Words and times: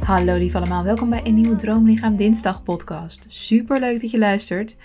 Hallo 0.00 0.36
lief 0.36 0.54
allemaal, 0.54 0.84
welkom 0.84 1.10
bij 1.10 1.26
een 1.26 1.34
nieuwe 1.34 1.56
Droomlichaam 1.56 2.16
Dinsdag 2.16 2.62
podcast. 2.62 3.24
Super 3.28 3.80
leuk 3.80 4.00
dat 4.00 4.10
je 4.10 4.18
luistert. 4.18 4.76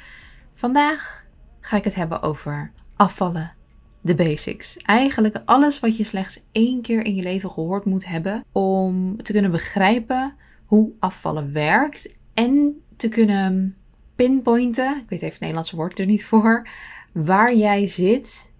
Vandaag 0.54 1.26
ga 1.60 1.78
ik 1.78 1.84
het 1.84 1.96
hebben 1.96 2.22
over 2.22 2.72
afvallen, 2.96 3.54
de 4.02 4.16
basics. 4.16 4.78
Eigenlijk 4.78 5.42
alles 5.46 5.80
wat 5.80 5.98
je 5.98 6.04
slechts 6.04 6.42
één 6.52 6.82
keer 6.82 7.06
in 7.06 7.16
je 7.16 7.24
leven 7.24 7.52
gehoord 7.52 7.86
moet 7.86 8.08
hebben 8.08 8.44
om 8.52 9.24
te 9.24 9.32
kunnen 9.32 9.52
begrijpen 9.52 10.36
hoe 10.66 10.92
afvallen 11.00 11.54
werkt 11.54 12.14
en 12.34 12.82
te 12.96 13.08
kunnen 13.10 13.76
pinpointen, 14.16 14.98
ik 14.98 15.10
weet 15.10 15.22
even 15.22 15.28
het 15.28 15.40
Nederlandse 15.40 15.76
woord 15.76 16.00
er 16.00 16.06
niet 16.06 16.26
voor, 16.26 16.68
waar 17.12 17.56
jij 17.56 17.88
zit 17.88 18.52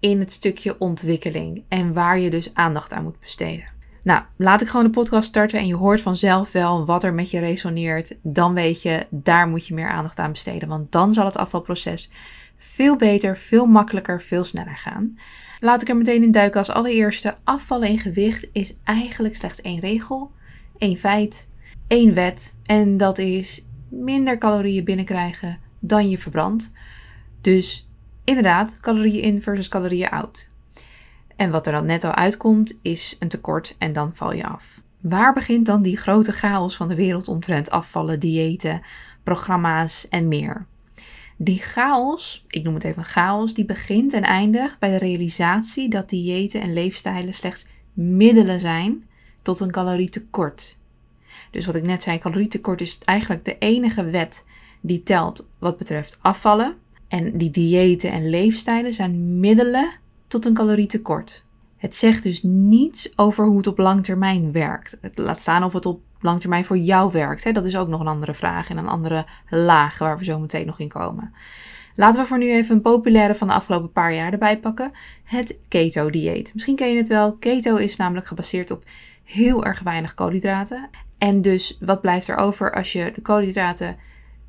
in 0.00 0.18
het 0.18 0.32
stukje 0.32 0.78
ontwikkeling 0.78 1.64
en 1.68 1.92
waar 1.92 2.18
je 2.18 2.30
dus 2.30 2.54
aandacht 2.54 2.92
aan 2.92 3.02
moet 3.02 3.20
besteden. 3.20 3.71
Nou, 4.02 4.22
laat 4.36 4.60
ik 4.60 4.68
gewoon 4.68 4.86
de 4.86 4.92
podcast 4.92 5.28
starten 5.28 5.58
en 5.58 5.66
je 5.66 5.74
hoort 5.74 6.00
vanzelf 6.00 6.52
wel 6.52 6.84
wat 6.84 7.04
er 7.04 7.14
met 7.14 7.30
je 7.30 7.38
resoneert. 7.38 8.16
Dan 8.22 8.54
weet 8.54 8.82
je, 8.82 9.06
daar 9.10 9.48
moet 9.48 9.66
je 9.66 9.74
meer 9.74 9.88
aandacht 9.88 10.18
aan 10.18 10.32
besteden, 10.32 10.68
want 10.68 10.92
dan 10.92 11.12
zal 11.12 11.24
het 11.24 11.36
afvalproces 11.36 12.10
veel 12.56 12.96
beter, 12.96 13.36
veel 13.36 13.66
makkelijker, 13.66 14.22
veel 14.22 14.44
sneller 14.44 14.76
gaan. 14.76 15.18
Laat 15.60 15.82
ik 15.82 15.88
er 15.88 15.96
meteen 15.96 16.22
in 16.22 16.30
duiken 16.30 16.58
als 16.58 16.70
allereerste. 16.70 17.36
Afvallen 17.44 17.88
in 17.88 17.98
gewicht 17.98 18.48
is 18.52 18.74
eigenlijk 18.84 19.36
slechts 19.36 19.60
één 19.60 19.80
regel, 19.80 20.30
één 20.78 20.96
feit, 20.96 21.48
één 21.86 22.14
wet. 22.14 22.56
En 22.62 22.96
dat 22.96 23.18
is 23.18 23.64
minder 23.88 24.38
calorieën 24.38 24.84
binnenkrijgen 24.84 25.58
dan 25.78 26.08
je 26.08 26.18
verbrandt. 26.18 26.72
Dus 27.40 27.88
inderdaad, 28.24 28.80
calorieën 28.80 29.22
in 29.22 29.42
versus 29.42 29.68
calorieën 29.68 30.08
out. 30.08 30.50
En 31.42 31.50
wat 31.50 31.66
er 31.66 31.72
dan 31.72 31.86
net 31.86 32.04
al 32.04 32.14
uitkomt, 32.14 32.78
is 32.82 33.16
een 33.18 33.28
tekort 33.28 33.74
en 33.78 33.92
dan 33.92 34.14
val 34.14 34.32
je 34.34 34.46
af. 34.46 34.82
Waar 35.00 35.32
begint 35.32 35.66
dan 35.66 35.82
die 35.82 35.96
grote 35.96 36.32
chaos 36.32 36.76
van 36.76 36.88
de 36.88 36.94
wereld 36.94 37.28
omtrent 37.28 37.70
afvallen, 37.70 38.20
diëten, 38.20 38.82
programma's 39.22 40.08
en 40.08 40.28
meer? 40.28 40.66
Die 41.36 41.58
chaos, 41.58 42.44
ik 42.48 42.62
noem 42.62 42.74
het 42.74 42.84
even 42.84 43.04
chaos, 43.04 43.54
die 43.54 43.64
begint 43.64 44.12
en 44.12 44.22
eindigt 44.22 44.78
bij 44.78 44.90
de 44.90 44.98
realisatie 44.98 45.88
dat 45.88 46.08
diëten 46.08 46.60
en 46.60 46.72
leefstijlen 46.72 47.34
slechts 47.34 47.66
middelen 47.92 48.60
zijn 48.60 49.08
tot 49.42 49.60
een 49.60 49.70
calorietekort. 49.70 50.76
Dus 51.50 51.66
wat 51.66 51.74
ik 51.74 51.86
net 51.86 52.02
zei, 52.02 52.18
calorietekort 52.18 52.80
is 52.80 52.98
eigenlijk 52.98 53.44
de 53.44 53.58
enige 53.58 54.04
wet 54.04 54.44
die 54.80 55.02
telt 55.02 55.46
wat 55.58 55.78
betreft 55.78 56.18
afvallen. 56.20 56.76
En 57.08 57.38
die 57.38 57.50
diëten 57.50 58.12
en 58.12 58.30
leefstijlen 58.30 58.94
zijn 58.94 59.40
middelen 59.40 60.00
tot 60.32 60.46
een 60.46 60.54
calorietekort. 60.54 61.44
Het 61.76 61.94
zegt 61.94 62.22
dus 62.22 62.42
niets 62.42 63.12
over 63.16 63.46
hoe 63.46 63.56
het 63.56 63.66
op 63.66 63.78
lang 63.78 64.04
termijn 64.04 64.52
werkt. 64.52 64.98
Het 65.00 65.18
laat 65.18 65.40
staan 65.40 65.64
of 65.64 65.72
het 65.72 65.86
op 65.86 66.00
lang 66.20 66.40
termijn 66.40 66.64
voor 66.64 66.76
jou 66.76 67.12
werkt. 67.12 67.44
Hè? 67.44 67.52
Dat 67.52 67.66
is 67.66 67.76
ook 67.76 67.88
nog 67.88 68.00
een 68.00 68.06
andere 68.06 68.34
vraag 68.34 68.70
en 68.70 68.76
een 68.76 68.88
andere 68.88 69.26
laag 69.48 69.98
waar 69.98 70.18
we 70.18 70.24
zo 70.24 70.38
meteen 70.38 70.66
nog 70.66 70.78
in 70.78 70.88
komen. 70.88 71.34
Laten 71.94 72.20
we 72.20 72.26
voor 72.26 72.38
nu 72.38 72.52
even 72.52 72.74
een 72.74 72.82
populaire 72.82 73.34
van 73.34 73.48
de 73.48 73.54
afgelopen 73.54 73.92
paar 73.92 74.14
jaar 74.14 74.32
erbij 74.32 74.58
pakken. 74.58 74.90
Het 75.24 75.58
keto-dieet. 75.68 76.54
Misschien 76.54 76.76
ken 76.76 76.90
je 76.90 76.96
het 76.96 77.08
wel. 77.08 77.36
Keto 77.36 77.76
is 77.76 77.96
namelijk 77.96 78.26
gebaseerd 78.26 78.70
op 78.70 78.84
heel 79.24 79.64
erg 79.64 79.80
weinig 79.80 80.14
koolhydraten. 80.14 80.88
En 81.18 81.42
dus 81.42 81.78
wat 81.80 82.00
blijft 82.00 82.28
er 82.28 82.36
over 82.36 82.74
als 82.74 82.92
je 82.92 83.10
de 83.14 83.22
koolhydraten 83.22 83.96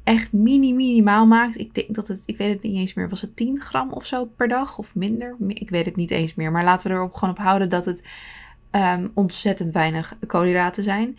echt 0.03 0.33
mini 0.33 0.73
minimaal 0.73 1.25
maakt. 1.25 1.59
Ik 1.59 1.73
denk 1.73 1.95
dat 1.95 2.07
het, 2.07 2.23
ik 2.25 2.37
weet 2.37 2.53
het 2.53 2.63
niet 2.63 2.75
eens 2.75 2.93
meer, 2.93 3.09
was 3.09 3.21
het 3.21 3.35
10 3.35 3.59
gram 3.59 3.91
of 3.91 4.05
zo 4.05 4.25
per 4.25 4.47
dag 4.47 4.77
of 4.77 4.95
minder? 4.95 5.35
Ik 5.47 5.69
weet 5.69 5.85
het 5.85 5.95
niet 5.95 6.11
eens 6.11 6.35
meer. 6.35 6.51
Maar 6.51 6.63
laten 6.63 6.87
we 6.87 6.93
er 6.93 7.09
gewoon 7.11 7.29
op 7.29 7.37
houden 7.37 7.69
dat 7.69 7.85
het 7.85 8.07
um, 8.71 9.11
ontzettend 9.13 9.71
weinig 9.71 10.15
koolhydraten 10.27 10.83
zijn. 10.83 11.17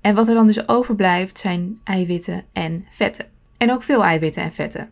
En 0.00 0.14
wat 0.14 0.28
er 0.28 0.34
dan 0.34 0.46
dus 0.46 0.68
overblijft 0.68 1.38
zijn 1.38 1.78
eiwitten 1.84 2.44
en 2.52 2.86
vetten. 2.90 3.26
En 3.56 3.72
ook 3.72 3.82
veel 3.82 4.04
eiwitten 4.04 4.42
en 4.42 4.52
vetten. 4.52 4.90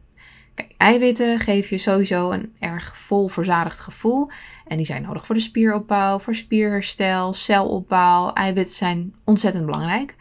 Kijk, 0.55 0.75
eiwitten 0.77 1.41
geven 1.41 1.77
je 1.77 1.82
sowieso 1.82 2.31
een 2.31 2.55
erg 2.59 2.97
vol 2.97 3.28
verzadigd 3.28 3.81
gevoel. 3.81 4.31
En 4.66 4.77
die 4.77 4.87
zijn 4.87 5.03
nodig 5.03 5.27
voor 5.27 5.34
de 5.34 5.41
spieropbouw, 5.41 6.19
voor 6.19 6.34
spierherstel, 6.34 7.32
celopbouw. 7.32 8.32
Eiwitten 8.32 8.77
zijn 8.77 9.15
ontzettend 9.25 9.65
belangrijk. 9.65 10.15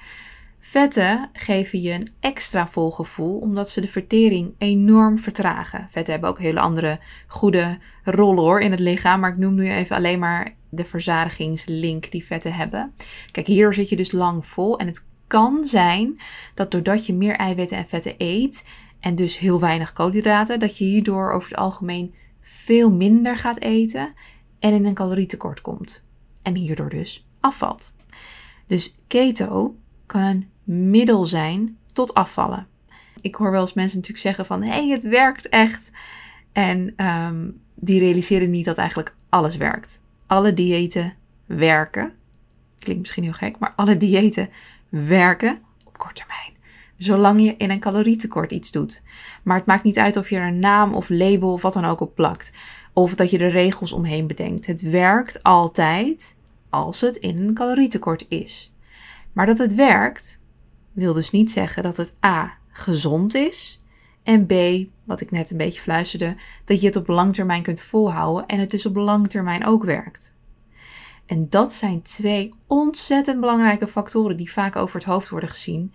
Vetten 0.77 1.29
geven 1.33 1.81
je 1.81 1.91
een 1.91 2.09
extra 2.19 2.67
vol 2.67 2.91
gevoel 2.91 3.39
omdat 3.39 3.69
ze 3.69 3.81
de 3.81 3.87
vertering 3.87 4.53
enorm 4.57 5.19
vertragen. 5.19 5.87
Vetten 5.89 6.13
hebben 6.13 6.29
ook 6.29 6.39
hele 6.39 6.59
andere 6.59 6.99
goede 7.27 7.77
rollen 8.03 8.43
hoor 8.43 8.59
in 8.59 8.71
het 8.71 8.79
lichaam, 8.79 9.19
maar 9.19 9.31
ik 9.31 9.37
noem 9.37 9.55
nu 9.55 9.71
even 9.71 9.95
alleen 9.95 10.19
maar 10.19 10.55
de 10.69 10.85
verzadigingslink 10.85 12.11
die 12.11 12.25
vetten 12.25 12.53
hebben. 12.53 12.93
Kijk, 13.31 13.47
hierdoor 13.47 13.73
zit 13.73 13.89
je 13.89 13.95
dus 13.95 14.11
lang 14.11 14.45
vol 14.45 14.79
en 14.79 14.87
het 14.87 15.05
kan 15.27 15.65
zijn 15.65 16.19
dat 16.53 16.71
doordat 16.71 17.05
je 17.05 17.13
meer 17.13 17.35
eiwitten 17.35 17.77
en 17.77 17.87
vetten 17.87 18.15
eet 18.17 18.65
en 18.99 19.15
dus 19.15 19.37
heel 19.37 19.59
weinig 19.59 19.93
koolhydraten, 19.93 20.59
dat 20.59 20.77
je 20.77 20.85
hierdoor 20.85 21.31
over 21.31 21.49
het 21.49 21.59
algemeen 21.59 22.13
veel 22.41 22.91
minder 22.91 23.37
gaat 23.37 23.59
eten 23.59 24.13
en 24.59 24.73
in 24.73 24.85
een 24.85 24.93
calorietekort 24.93 25.61
komt. 25.61 26.03
En 26.41 26.55
hierdoor 26.55 26.89
dus 26.89 27.27
afvalt. 27.39 27.93
Dus 28.65 28.95
keto 29.07 29.75
kan 30.05 30.21
een 30.21 30.49
middel 30.67 31.25
zijn 31.25 31.77
tot 31.93 32.13
afvallen. 32.13 32.67
Ik 33.21 33.35
hoor 33.35 33.51
wel 33.51 33.61
eens 33.61 33.73
mensen 33.73 33.97
natuurlijk 33.97 34.25
zeggen 34.25 34.45
van 34.45 34.63
hé, 34.63 34.69
hey, 34.69 34.87
het 34.87 35.03
werkt 35.03 35.49
echt. 35.49 35.91
En 36.51 37.05
um, 37.05 37.61
die 37.75 37.99
realiseren 37.99 38.49
niet 38.49 38.65
dat 38.65 38.77
eigenlijk 38.77 39.15
alles 39.29 39.57
werkt. 39.57 39.99
Alle 40.27 40.53
diëten 40.53 41.13
werken. 41.45 42.13
Klinkt 42.79 43.01
misschien 43.01 43.23
heel 43.23 43.33
gek, 43.33 43.59
maar 43.59 43.73
alle 43.75 43.97
diëten 43.97 44.49
werken 44.89 45.61
op 45.85 45.97
korte 45.97 46.13
termijn. 46.13 46.55
Zolang 46.97 47.41
je 47.41 47.55
in 47.57 47.69
een 47.69 47.79
calorietekort 47.79 48.51
iets 48.51 48.71
doet. 48.71 49.01
Maar 49.43 49.57
het 49.57 49.65
maakt 49.65 49.83
niet 49.83 49.99
uit 49.99 50.17
of 50.17 50.29
je 50.29 50.35
er 50.35 50.47
een 50.47 50.59
naam 50.59 50.93
of 50.93 51.09
label 51.09 51.51
of 51.51 51.61
wat 51.61 51.73
dan 51.73 51.85
ook 51.85 51.99
op 51.99 52.15
plakt. 52.15 52.51
Of 52.93 53.15
dat 53.15 53.29
je 53.29 53.37
er 53.37 53.49
regels 53.49 53.91
omheen 53.91 54.27
bedenkt. 54.27 54.65
Het 54.65 54.81
werkt 54.81 55.43
altijd 55.43 56.35
als 56.69 57.01
het 57.01 57.17
in 57.17 57.37
een 57.37 57.53
calorietekort 57.53 58.25
is. 58.29 58.73
Maar 59.33 59.45
dat 59.45 59.57
het 59.57 59.75
werkt, 59.75 60.41
wil 60.97 61.13
dus 61.13 61.31
niet 61.31 61.51
zeggen 61.51 61.83
dat 61.83 61.97
het 61.97 62.13
A 62.25 62.57
gezond 62.69 63.35
is 63.35 63.79
en 64.23 64.45
B, 64.45 64.53
wat 65.03 65.21
ik 65.21 65.31
net 65.31 65.51
een 65.51 65.57
beetje 65.57 65.81
fluisterde, 65.81 66.35
dat 66.65 66.81
je 66.81 66.87
het 66.87 66.95
op 66.95 67.07
lang 67.07 67.33
termijn 67.33 67.61
kunt 67.61 67.81
volhouden 67.81 68.45
en 68.45 68.59
het 68.59 68.69
dus 68.69 68.85
op 68.85 68.95
lang 68.95 69.29
termijn 69.29 69.65
ook 69.65 69.83
werkt. 69.83 70.33
En 71.25 71.49
dat 71.49 71.73
zijn 71.73 72.01
twee 72.01 72.53
ontzettend 72.67 73.39
belangrijke 73.39 73.87
factoren 73.87 74.37
die 74.37 74.51
vaak 74.51 74.75
over 74.75 74.95
het 74.95 75.07
hoofd 75.07 75.29
worden 75.29 75.49
gezien. 75.49 75.93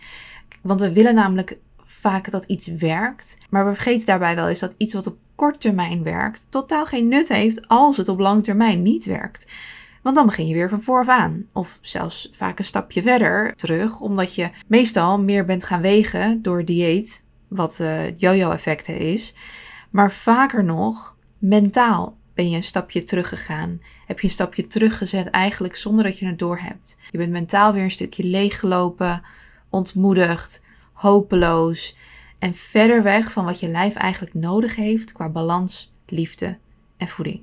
Want 0.60 0.80
we 0.80 0.92
willen 0.92 1.14
namelijk 1.14 1.58
vaak 1.84 2.30
dat 2.30 2.44
iets 2.44 2.66
werkt, 2.66 3.36
maar 3.50 3.66
we 3.66 3.74
vergeten 3.74 4.06
daarbij 4.06 4.34
wel 4.34 4.48
eens 4.48 4.60
dat 4.60 4.74
iets 4.76 4.94
wat 4.94 5.06
op 5.06 5.16
kort 5.34 5.60
termijn 5.60 6.02
werkt 6.02 6.46
totaal 6.48 6.86
geen 6.86 7.08
nut 7.08 7.28
heeft 7.28 7.68
als 7.68 7.96
het 7.96 8.08
op 8.08 8.18
lang 8.18 8.44
termijn 8.44 8.82
niet 8.82 9.04
werkt. 9.04 9.46
Want 10.02 10.16
dan 10.16 10.26
begin 10.26 10.46
je 10.46 10.54
weer 10.54 10.68
van 10.68 10.82
vooraf 10.82 11.08
aan. 11.08 11.46
Of 11.52 11.78
zelfs 11.80 12.28
vaak 12.32 12.58
een 12.58 12.64
stapje 12.64 13.02
verder 13.02 13.56
terug, 13.56 14.00
omdat 14.00 14.34
je 14.34 14.50
meestal 14.66 15.20
meer 15.20 15.44
bent 15.44 15.64
gaan 15.64 15.80
wegen 15.80 16.42
door 16.42 16.64
dieet, 16.64 17.24
wat 17.48 17.78
uh, 17.80 18.16
yo-yo-effect 18.16 18.88
is. 18.88 19.34
Maar 19.90 20.12
vaker 20.12 20.64
nog, 20.64 21.16
mentaal 21.38 22.16
ben 22.34 22.50
je 22.50 22.56
een 22.56 22.62
stapje 22.62 23.04
teruggegaan. 23.04 23.80
Heb 24.06 24.20
je 24.20 24.26
een 24.26 24.32
stapje 24.32 24.66
teruggezet 24.66 25.30
eigenlijk 25.30 25.76
zonder 25.76 26.04
dat 26.04 26.18
je 26.18 26.26
het 26.26 26.38
doorhebt. 26.38 26.96
Je 27.10 27.18
bent 27.18 27.30
mentaal 27.30 27.72
weer 27.72 27.82
een 27.82 27.90
stukje 27.90 28.24
leeggelopen, 28.24 29.22
ontmoedigd, 29.70 30.60
hopeloos 30.92 31.96
en 32.38 32.54
verder 32.54 33.02
weg 33.02 33.32
van 33.32 33.44
wat 33.44 33.60
je 33.60 33.68
lijf 33.68 33.94
eigenlijk 33.94 34.34
nodig 34.34 34.76
heeft 34.76 35.12
qua 35.12 35.28
balans, 35.28 35.94
liefde 36.06 36.58
en 36.96 37.08
voeding. 37.08 37.40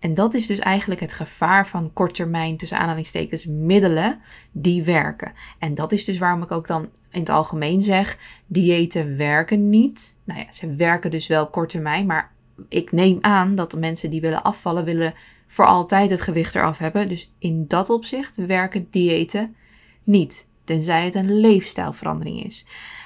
En 0.00 0.14
dat 0.14 0.34
is 0.34 0.46
dus 0.46 0.58
eigenlijk 0.58 1.00
het 1.00 1.12
gevaar 1.12 1.66
van 1.66 1.92
korttermijn, 1.92 2.56
tussen 2.56 2.78
aanhalingstekens, 2.78 3.46
middelen 3.46 4.20
die 4.52 4.82
werken. 4.82 5.32
En 5.58 5.74
dat 5.74 5.92
is 5.92 6.04
dus 6.04 6.18
waarom 6.18 6.42
ik 6.42 6.50
ook 6.50 6.66
dan 6.66 6.88
in 7.10 7.20
het 7.20 7.28
algemeen 7.28 7.82
zeg, 7.82 8.18
diëten 8.46 9.16
werken 9.16 9.68
niet. 9.68 10.16
Nou 10.24 10.40
ja, 10.40 10.52
ze 10.52 10.74
werken 10.74 11.10
dus 11.10 11.26
wel 11.26 11.50
korttermijn, 11.50 12.06
maar 12.06 12.32
ik 12.68 12.92
neem 12.92 13.18
aan 13.20 13.54
dat 13.54 13.70
de 13.70 13.76
mensen 13.76 14.10
die 14.10 14.20
willen 14.20 14.42
afvallen, 14.42 14.84
willen 14.84 15.14
voor 15.46 15.66
altijd 15.66 16.10
het 16.10 16.20
gewicht 16.20 16.54
eraf 16.54 16.78
hebben. 16.78 17.08
Dus 17.08 17.32
in 17.38 17.64
dat 17.68 17.90
opzicht 17.90 18.36
werken 18.36 18.86
diëten 18.90 19.56
niet, 20.04 20.46
tenzij 20.76 21.04
het 21.04 21.14
een 21.14 21.40
leefstijlverandering 21.40 22.44
is. 22.44 22.64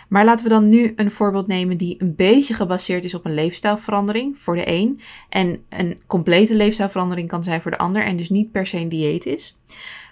Maar 0.08 0.24
laten 0.24 0.44
we 0.44 0.52
dan 0.52 0.68
nu 0.68 0.92
een 0.96 1.10
voorbeeld 1.10 1.46
nemen 1.46 1.76
die 1.76 1.96
een 1.98 2.14
beetje 2.14 2.54
gebaseerd 2.54 3.04
is 3.04 3.14
op 3.14 3.24
een 3.24 3.34
leefstijlverandering 3.34 4.38
voor 4.38 4.56
de 4.56 4.68
een. 4.68 5.00
En 5.28 5.64
een 5.68 6.00
complete 6.06 6.54
leefstijlverandering 6.54 7.28
kan 7.28 7.44
zijn 7.44 7.62
voor 7.62 7.70
de 7.70 7.78
ander 7.78 8.04
en 8.04 8.16
dus 8.16 8.30
niet 8.30 8.52
per 8.52 8.66
se 8.66 8.78
een 8.78 8.88
dieet 8.88 9.26
is. 9.26 9.56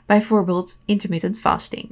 Bijvoorbeeld 0.07 0.79
intermittent 0.85 1.39
fasting. 1.39 1.89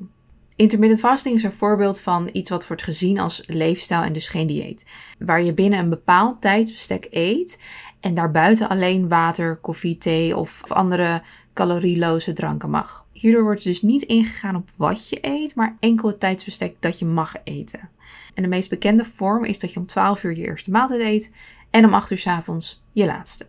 Intermittent 0.57 1.01
fasting 1.01 1.35
is 1.35 1.43
een 1.43 1.53
voorbeeld 1.53 2.01
van 2.01 2.29
iets 2.33 2.51
wat 2.51 2.67
wordt 2.67 2.83
gezien 2.83 3.19
als 3.19 3.43
leefstijl 3.47 4.03
en 4.03 4.13
dus 4.13 4.29
geen 4.29 4.47
dieet. 4.47 4.87
Waar 5.19 5.43
je 5.43 5.55
binnen 5.55 5.79
een 5.79 5.89
bepaald 5.89 6.41
tijdsbestek 6.41 7.07
eet 7.11 7.59
En 8.01 8.15
daarbuiten 8.15 8.69
alleen 8.69 9.09
water, 9.09 9.57
koffie, 9.57 9.99
thee 9.99 10.37
of 10.37 10.73
andere 10.73 11.23
calorieloze 11.55 12.33
dranken 12.33 12.71
mag. 12.71 13.07
Hierdoor 13.13 13.43
wordt 13.43 13.65
dus 13.65 13.83
niet 13.83 14.03
ingegaan 14.03 14.57
op 14.57 14.71
wat 14.77 15.09
je 15.09 15.19
eet, 15.21 15.55
maar 15.55 15.77
enkel 15.81 16.09
het 16.09 16.21
tijdsbestek 16.21 16.77
dat 16.81 16.99
je 16.99 17.05
mag 17.05 17.35
eten. 17.45 17.91
En 18.35 18.43
de 18.43 18.49
meest 18.49 18.69
bekende 18.69 19.05
vorm 19.05 19.45
is 19.45 19.59
dat 19.59 19.73
je 19.73 19.81
om 19.81 19.87
12 19.87 20.23
uur 20.23 20.37
je 20.37 20.45
eerste 20.45 20.71
maaltijd 20.71 21.01
eet 21.01 21.31
en 21.71 21.85
om 21.85 21.95
8 21.95 22.11
uur 22.11 22.19
s 22.19 22.27
avonds 22.27 22.83
je 22.93 23.07
laatste. 23.07 23.47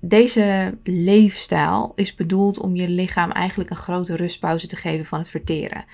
Deze 0.00 0.78
leefstijl 0.84 1.92
is 1.94 2.14
bedoeld 2.14 2.58
om 2.58 2.76
je 2.76 2.88
lichaam 2.88 3.30
eigenlijk 3.30 3.70
een 3.70 3.76
grote 3.76 4.16
rustpauze 4.16 4.66
te 4.66 4.76
geven 4.76 5.04
van 5.04 5.18
het 5.18 5.30
verteren. 5.30 5.84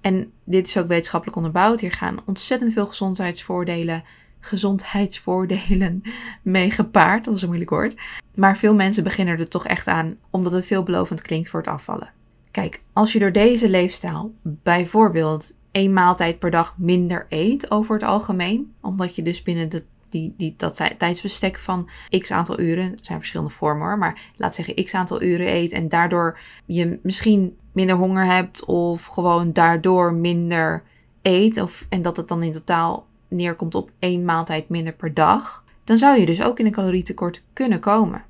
En 0.00 0.32
dit 0.44 0.66
is 0.66 0.76
ook 0.76 0.88
wetenschappelijk 0.88 1.36
onderbouwd. 1.36 1.80
Hier 1.80 1.92
gaan 1.92 2.18
ontzettend 2.26 2.72
veel 2.72 2.86
gezondheidsvoordelen, 2.86 4.04
gezondheidsvoordelen 4.40 6.02
mee 6.42 6.70
gepaard. 6.70 7.24
Dat 7.24 7.34
is 7.34 7.42
een 7.42 7.48
moeilijk 7.48 7.70
woord. 7.70 7.94
Maar 8.34 8.56
veel 8.56 8.74
mensen 8.74 9.04
beginnen 9.04 9.38
er 9.38 9.48
toch 9.48 9.66
echt 9.66 9.86
aan 9.86 10.16
omdat 10.30 10.52
het 10.52 10.66
veelbelovend 10.66 11.22
klinkt 11.22 11.48
voor 11.48 11.60
het 11.60 11.68
afvallen. 11.68 12.12
Kijk, 12.50 12.82
als 12.92 13.12
je 13.12 13.18
door 13.18 13.32
deze 13.32 13.68
leefstijl 13.68 14.34
bijvoorbeeld 14.42 15.56
één 15.70 15.92
maaltijd 15.92 16.38
per 16.38 16.50
dag 16.50 16.74
minder 16.78 17.26
eet 17.28 17.70
over 17.70 17.94
het 17.94 18.04
algemeen, 18.04 18.74
omdat 18.80 19.14
je 19.14 19.22
dus 19.22 19.42
binnen 19.42 19.70
die, 20.08 20.34
die, 20.36 20.54
dat 20.56 20.80
tijdsbestek 20.98 21.58
van 21.58 21.88
x 22.18 22.30
aantal 22.30 22.60
uren, 22.60 22.92
er 22.92 22.98
zijn 23.02 23.18
verschillende 23.18 23.52
vormen 23.52 23.86
hoor, 23.86 23.98
maar 23.98 24.20
laat 24.36 24.54
zeggen 24.54 24.84
x 24.84 24.94
aantal 24.94 25.22
uren 25.22 25.54
eet 25.54 25.72
en 25.72 25.88
daardoor 25.88 26.38
je 26.66 26.98
misschien 27.02 27.56
minder 27.72 27.96
honger 27.96 28.26
hebt 28.26 28.64
of 28.64 29.04
gewoon 29.04 29.52
daardoor 29.52 30.14
minder 30.14 30.82
eet 31.22 31.60
of, 31.60 31.86
en 31.88 32.02
dat 32.02 32.16
het 32.16 32.28
dan 32.28 32.42
in 32.42 32.52
totaal 32.52 33.06
neerkomt 33.28 33.74
op 33.74 33.90
één 33.98 34.24
maaltijd 34.24 34.68
minder 34.68 34.92
per 34.92 35.14
dag, 35.14 35.63
dan 35.84 35.98
zou 35.98 36.20
je 36.20 36.26
dus 36.26 36.42
ook 36.42 36.58
in 36.58 36.66
een 36.66 36.72
calorietekort 36.72 37.42
kunnen 37.52 37.80
komen. 37.80 38.24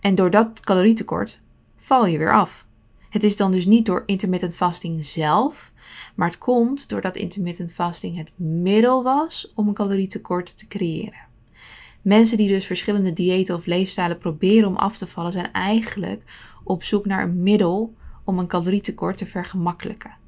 En 0.00 0.14
door 0.14 0.30
dat 0.30 0.60
calorietekort 0.60 1.40
val 1.76 2.06
je 2.06 2.18
weer 2.18 2.32
af. 2.32 2.66
Het 3.10 3.24
is 3.24 3.36
dan 3.36 3.52
dus 3.52 3.66
niet 3.66 3.86
door 3.86 4.02
intermittent 4.06 4.54
fasting 4.54 5.04
zelf, 5.04 5.72
maar 6.14 6.28
het 6.28 6.38
komt 6.38 6.88
doordat 6.88 7.16
intermittent 7.16 7.72
fasting 7.72 8.16
het 8.16 8.30
middel 8.36 9.02
was 9.02 9.52
om 9.54 9.68
een 9.68 9.74
calorietekort 9.74 10.58
te 10.58 10.66
creëren. 10.66 11.28
Mensen 12.02 12.36
die 12.36 12.48
dus 12.48 12.66
verschillende 12.66 13.12
diëten 13.12 13.54
of 13.54 13.66
leefstijlen 13.66 14.18
proberen 14.18 14.68
om 14.68 14.76
af 14.76 14.96
te 14.96 15.06
vallen, 15.06 15.32
zijn 15.32 15.52
eigenlijk 15.52 16.22
op 16.64 16.82
zoek 16.82 17.06
naar 17.06 17.22
een 17.22 17.42
middel 17.42 17.94
om 18.24 18.38
een 18.38 18.46
calorietekort 18.46 19.16
te 19.16 19.26
vergemakkelijken. 19.26 20.18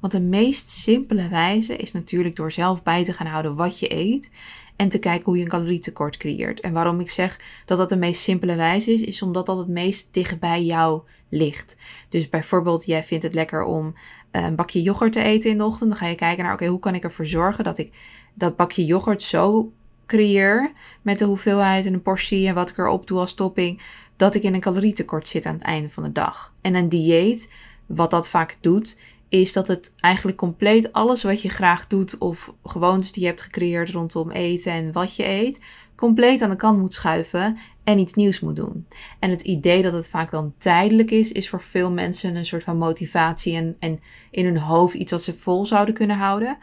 Want 0.00 0.12
de 0.12 0.20
meest 0.20 0.70
simpele 0.70 1.28
wijze 1.28 1.76
is 1.76 1.92
natuurlijk 1.92 2.36
door 2.36 2.52
zelf 2.52 2.82
bij 2.82 3.04
te 3.04 3.12
gaan 3.12 3.26
houden 3.26 3.54
wat 3.54 3.78
je 3.78 3.94
eet 3.94 4.30
en 4.76 4.88
te 4.88 4.98
kijken 4.98 5.24
hoe 5.24 5.36
je 5.36 5.42
een 5.42 5.48
calorietekort 5.48 6.16
creëert. 6.16 6.60
En 6.60 6.72
waarom 6.72 7.00
ik 7.00 7.10
zeg 7.10 7.40
dat 7.64 7.78
dat 7.78 7.88
de 7.88 7.96
meest 7.96 8.22
simpele 8.22 8.54
wijze 8.54 8.92
is, 8.92 9.02
is 9.02 9.22
omdat 9.22 9.46
dat 9.46 9.58
het 9.58 9.68
meest 9.68 10.14
dichtbij 10.14 10.64
jou 10.64 11.02
ligt. 11.28 11.76
Dus 12.08 12.28
bijvoorbeeld, 12.28 12.84
jij 12.84 13.04
vindt 13.04 13.24
het 13.24 13.34
lekker 13.34 13.64
om 13.64 13.94
eh, 14.30 14.42
een 14.42 14.56
bakje 14.56 14.82
yoghurt 14.82 15.12
te 15.12 15.22
eten 15.22 15.50
in 15.50 15.58
de 15.58 15.64
ochtend. 15.64 15.90
Dan 15.90 15.98
ga 15.98 16.06
je 16.06 16.14
kijken 16.14 16.44
naar, 16.44 16.52
oké, 16.52 16.66
hoe 16.66 16.78
kan 16.78 16.94
ik 16.94 17.04
ervoor 17.04 17.26
zorgen 17.26 17.64
dat 17.64 17.78
ik 17.78 17.92
dat 18.34 18.56
bakje 18.56 18.84
yoghurt 18.84 19.22
zo 19.22 19.72
creëer 20.06 20.72
met 21.02 21.18
de 21.18 21.24
hoeveelheid 21.24 21.86
en 21.86 21.92
de 21.92 21.98
portie 21.98 22.46
en 22.46 22.54
wat 22.54 22.70
ik 22.70 22.78
erop 22.78 23.06
doe 23.06 23.18
als 23.18 23.34
topping, 23.34 23.82
dat 24.16 24.34
ik 24.34 24.42
in 24.42 24.54
een 24.54 24.60
calorietekort 24.60 25.28
zit 25.28 25.46
aan 25.46 25.54
het 25.54 25.62
einde 25.62 25.90
van 25.90 26.02
de 26.02 26.12
dag. 26.12 26.54
En 26.60 26.74
een 26.74 26.88
dieet, 26.88 27.50
wat 27.86 28.10
dat 28.10 28.28
vaak 28.28 28.56
doet, 28.60 28.98
is 29.28 29.52
dat 29.52 29.68
het 29.68 29.94
eigenlijk 29.96 30.36
compleet 30.36 30.92
alles 30.92 31.22
wat 31.22 31.42
je 31.42 31.48
graag 31.48 31.86
doet 31.86 32.18
of 32.18 32.52
gewoontes 32.64 33.12
die 33.12 33.22
je 33.22 33.28
hebt 33.28 33.40
gecreëerd 33.40 33.90
rondom 33.90 34.30
eten 34.30 34.72
en 34.72 34.92
wat 34.92 35.16
je 35.16 35.28
eet, 35.28 35.60
compleet 35.96 36.42
aan 36.42 36.50
de 36.50 36.56
kant 36.56 36.78
moet 36.78 36.92
schuiven 36.92 37.56
en 37.84 37.98
iets 37.98 38.14
nieuws 38.14 38.40
moet 38.40 38.56
doen. 38.56 38.86
En 39.18 39.30
het 39.30 39.42
idee 39.42 39.82
dat 39.82 39.92
het 39.92 40.08
vaak 40.08 40.30
dan 40.30 40.54
tijdelijk 40.58 41.10
is, 41.10 41.32
is 41.32 41.48
voor 41.48 41.62
veel 41.62 41.92
mensen 41.92 42.36
een 42.36 42.46
soort 42.46 42.62
van 42.62 42.76
motivatie 42.76 43.56
en, 43.56 43.76
en 43.78 44.00
in 44.30 44.44
hun 44.44 44.58
hoofd 44.58 44.94
iets 44.94 45.10
wat 45.10 45.22
ze 45.22 45.34
vol 45.34 45.66
zouden 45.66 45.94
kunnen 45.94 46.16
houden. 46.16 46.58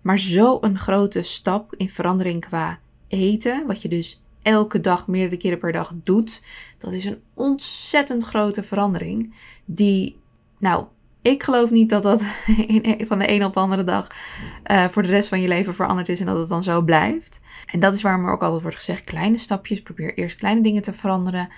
Maar 0.00 0.18
zo'n 0.18 0.78
grote 0.78 1.22
stap 1.22 1.74
in 1.76 1.88
verandering 1.88 2.40
qua 2.40 2.78
eten, 3.08 3.66
wat 3.66 3.82
je 3.82 3.88
dus 3.88 4.22
elke 4.42 4.80
dag 4.80 5.06
meerdere 5.06 5.36
keren 5.36 5.58
per 5.58 5.72
dag 5.72 5.92
doet, 6.04 6.42
dat 6.78 6.92
is 6.92 7.04
een 7.04 7.20
ontzettend 7.34 8.24
grote 8.24 8.62
verandering. 8.62 9.34
Die, 9.64 10.16
nou, 10.58 10.86
ik 11.22 11.42
geloof 11.42 11.70
niet 11.70 11.88
dat 11.88 12.02
dat 12.02 12.22
in, 12.66 13.06
van 13.06 13.18
de 13.18 13.30
een 13.30 13.44
op 13.44 13.52
de 13.52 13.60
andere 13.60 13.84
dag 13.84 14.06
uh, 14.70 14.84
voor 14.88 15.02
de 15.02 15.08
rest 15.08 15.28
van 15.28 15.40
je 15.40 15.48
leven 15.48 15.74
veranderd 15.74 16.08
is 16.08 16.20
en 16.20 16.26
dat 16.26 16.38
het 16.38 16.48
dan 16.48 16.62
zo 16.62 16.82
blijft. 16.82 17.40
En 17.66 17.80
dat 17.80 17.94
is 17.94 18.02
waarom 18.02 18.24
er 18.24 18.32
ook 18.32 18.42
altijd 18.42 18.62
wordt 18.62 18.76
gezegd: 18.76 19.04
kleine 19.04 19.38
stapjes, 19.38 19.82
probeer 19.82 20.14
eerst 20.14 20.36
kleine 20.36 20.60
dingen 20.60 20.82
te 20.82 20.92
veranderen. 20.92 21.48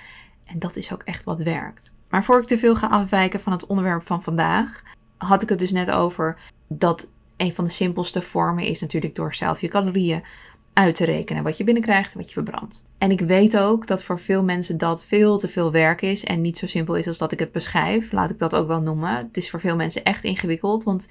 En 0.44 0.58
dat 0.58 0.76
is 0.76 0.92
ook 0.92 1.02
echt 1.02 1.24
wat 1.24 1.42
werkt. 1.42 1.92
Maar 2.08 2.24
voor 2.24 2.38
ik 2.38 2.46
te 2.46 2.58
veel 2.58 2.74
ga 2.74 2.86
afwijken 2.86 3.40
van 3.40 3.52
het 3.52 3.66
onderwerp 3.66 4.06
van 4.06 4.22
vandaag, 4.22 4.82
had 5.16 5.42
ik 5.42 5.48
het 5.48 5.58
dus 5.58 5.70
net 5.70 5.90
over 5.90 6.36
dat 6.68 7.08
een 7.36 7.54
van 7.54 7.64
de 7.64 7.70
simpelste 7.70 8.22
vormen 8.22 8.64
is 8.64 8.80
natuurlijk 8.80 9.14
door 9.14 9.34
zelf 9.34 9.60
je 9.60 9.68
calorieën 9.68 10.22
uit 10.72 10.94
te 10.94 11.04
rekenen. 11.04 11.42
Wat 11.42 11.56
je 11.56 11.64
binnenkrijgt 11.64 12.12
en 12.12 12.18
wat 12.18 12.26
je 12.26 12.32
verbrandt. 12.32 12.84
En 12.98 13.10
ik 13.10 13.20
weet 13.20 13.58
ook 13.58 13.86
dat 13.86 14.02
voor 14.02 14.18
veel 14.18 14.44
mensen 14.44 14.78
dat 14.78 15.04
veel 15.04 15.38
te 15.38 15.48
veel 15.48 15.72
werk 15.72 16.02
is 16.02 16.24
en 16.24 16.40
niet 16.40 16.58
zo 16.58 16.66
simpel 16.66 16.94
is 16.96 17.06
als 17.06 17.18
dat 17.18 17.32
ik 17.32 17.38
het 17.38 17.52
beschrijf. 17.52 18.12
Laat 18.12 18.30
ik 18.30 18.38
dat 18.38 18.54
ook 18.54 18.66
wel 18.66 18.82
noemen. 18.82 19.16
Het 19.16 19.36
is 19.36 19.50
voor 19.50 19.60
veel 19.60 19.76
mensen 19.76 20.04
echt 20.04 20.24
ingewikkeld. 20.24 20.84
Want 20.84 21.08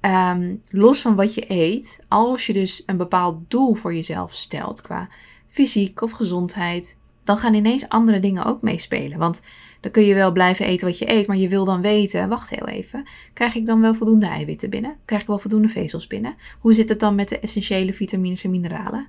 ehm, 0.00 0.54
los 0.68 1.00
van 1.00 1.14
wat 1.14 1.34
je 1.34 1.44
eet, 1.48 2.00
als 2.08 2.46
je 2.46 2.52
dus 2.52 2.82
een 2.86 2.96
bepaald 2.96 3.50
doel 3.50 3.74
voor 3.74 3.94
jezelf 3.94 4.34
stelt 4.34 4.80
qua 4.80 5.08
fysiek 5.48 6.00
of 6.00 6.10
gezondheid, 6.10 6.96
dan 7.26 7.38
gaan 7.38 7.54
ineens 7.54 7.88
andere 7.88 8.20
dingen 8.20 8.44
ook 8.44 8.62
meespelen. 8.62 9.18
Want 9.18 9.42
dan 9.80 9.90
kun 9.90 10.02
je 10.02 10.14
wel 10.14 10.32
blijven 10.32 10.66
eten 10.66 10.86
wat 10.86 10.98
je 10.98 11.10
eet, 11.10 11.26
maar 11.26 11.36
je 11.36 11.48
wil 11.48 11.64
dan 11.64 11.80
weten, 11.80 12.28
wacht 12.28 12.50
heel 12.50 12.66
even, 12.66 13.06
krijg 13.32 13.54
ik 13.54 13.66
dan 13.66 13.80
wel 13.80 13.94
voldoende 13.94 14.26
eiwitten 14.26 14.70
binnen? 14.70 14.96
Krijg 15.04 15.22
ik 15.22 15.28
wel 15.28 15.38
voldoende 15.38 15.68
vezels 15.68 16.06
binnen? 16.06 16.34
Hoe 16.58 16.74
zit 16.74 16.88
het 16.88 17.00
dan 17.00 17.14
met 17.14 17.28
de 17.28 17.38
essentiële 17.38 17.92
vitamines 17.92 18.44
en 18.44 18.50
mineralen? 18.50 19.06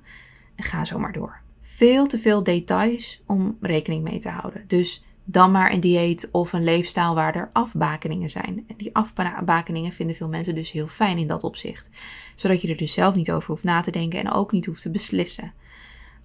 En 0.54 0.64
ga 0.64 0.84
zo 0.84 0.98
maar 0.98 1.12
door. 1.12 1.40
Veel 1.62 2.06
te 2.06 2.18
veel 2.18 2.42
details 2.42 3.22
om 3.26 3.56
rekening 3.60 4.04
mee 4.04 4.18
te 4.18 4.28
houden. 4.28 4.64
Dus 4.66 5.02
dan 5.24 5.50
maar 5.50 5.72
een 5.72 5.80
dieet 5.80 6.28
of 6.32 6.52
een 6.52 6.64
leefstijl 6.64 7.14
waar 7.14 7.34
er 7.34 7.50
afbakeningen 7.52 8.30
zijn. 8.30 8.64
En 8.68 8.74
die 8.76 8.94
afbakeningen 8.94 9.92
vinden 9.92 10.16
veel 10.16 10.28
mensen 10.28 10.54
dus 10.54 10.70
heel 10.70 10.86
fijn 10.86 11.18
in 11.18 11.26
dat 11.26 11.44
opzicht. 11.44 11.90
Zodat 12.34 12.62
je 12.62 12.68
er 12.68 12.76
dus 12.76 12.92
zelf 12.92 13.14
niet 13.14 13.30
over 13.30 13.50
hoeft 13.50 13.64
na 13.64 13.80
te 13.80 13.90
denken 13.90 14.18
en 14.18 14.30
ook 14.30 14.52
niet 14.52 14.66
hoeft 14.66 14.82
te 14.82 14.90
beslissen 14.90 15.52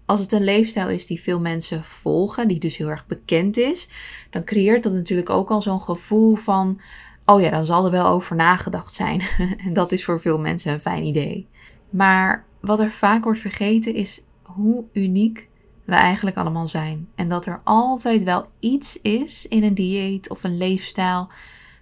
als 0.05 0.19
het 0.19 0.31
een 0.31 0.43
leefstijl 0.43 0.89
is 0.89 1.05
die 1.05 1.21
veel 1.21 1.39
mensen 1.39 1.83
volgen, 1.83 2.47
die 2.47 2.59
dus 2.59 2.77
heel 2.77 2.89
erg 2.89 3.07
bekend 3.07 3.57
is, 3.57 3.89
dan 4.29 4.43
creëert 4.43 4.83
dat 4.83 4.93
natuurlijk 4.93 5.29
ook 5.29 5.51
al 5.51 5.61
zo'n 5.61 5.81
gevoel 5.81 6.35
van: 6.35 6.79
oh 7.25 7.41
ja, 7.41 7.49
dan 7.49 7.65
zal 7.65 7.85
er 7.85 7.91
wel 7.91 8.07
over 8.07 8.35
nagedacht 8.35 8.93
zijn. 8.93 9.21
en 9.65 9.73
dat 9.73 9.91
is 9.91 10.03
voor 10.03 10.19
veel 10.21 10.39
mensen 10.39 10.73
een 10.73 10.79
fijn 10.79 11.03
idee. 11.03 11.47
Maar 11.89 12.45
wat 12.59 12.79
er 12.79 12.91
vaak 12.91 13.23
wordt 13.23 13.39
vergeten 13.39 13.93
is 13.93 14.21
hoe 14.41 14.83
uniek 14.93 15.49
we 15.85 15.95
eigenlijk 15.95 16.37
allemaal 16.37 16.67
zijn. 16.67 17.07
En 17.15 17.29
dat 17.29 17.45
er 17.45 17.61
altijd 17.63 18.23
wel 18.23 18.47
iets 18.59 19.01
is 19.01 19.47
in 19.47 19.63
een 19.63 19.73
dieet 19.73 20.29
of 20.29 20.43
een 20.43 20.57
leefstijl 20.57 21.27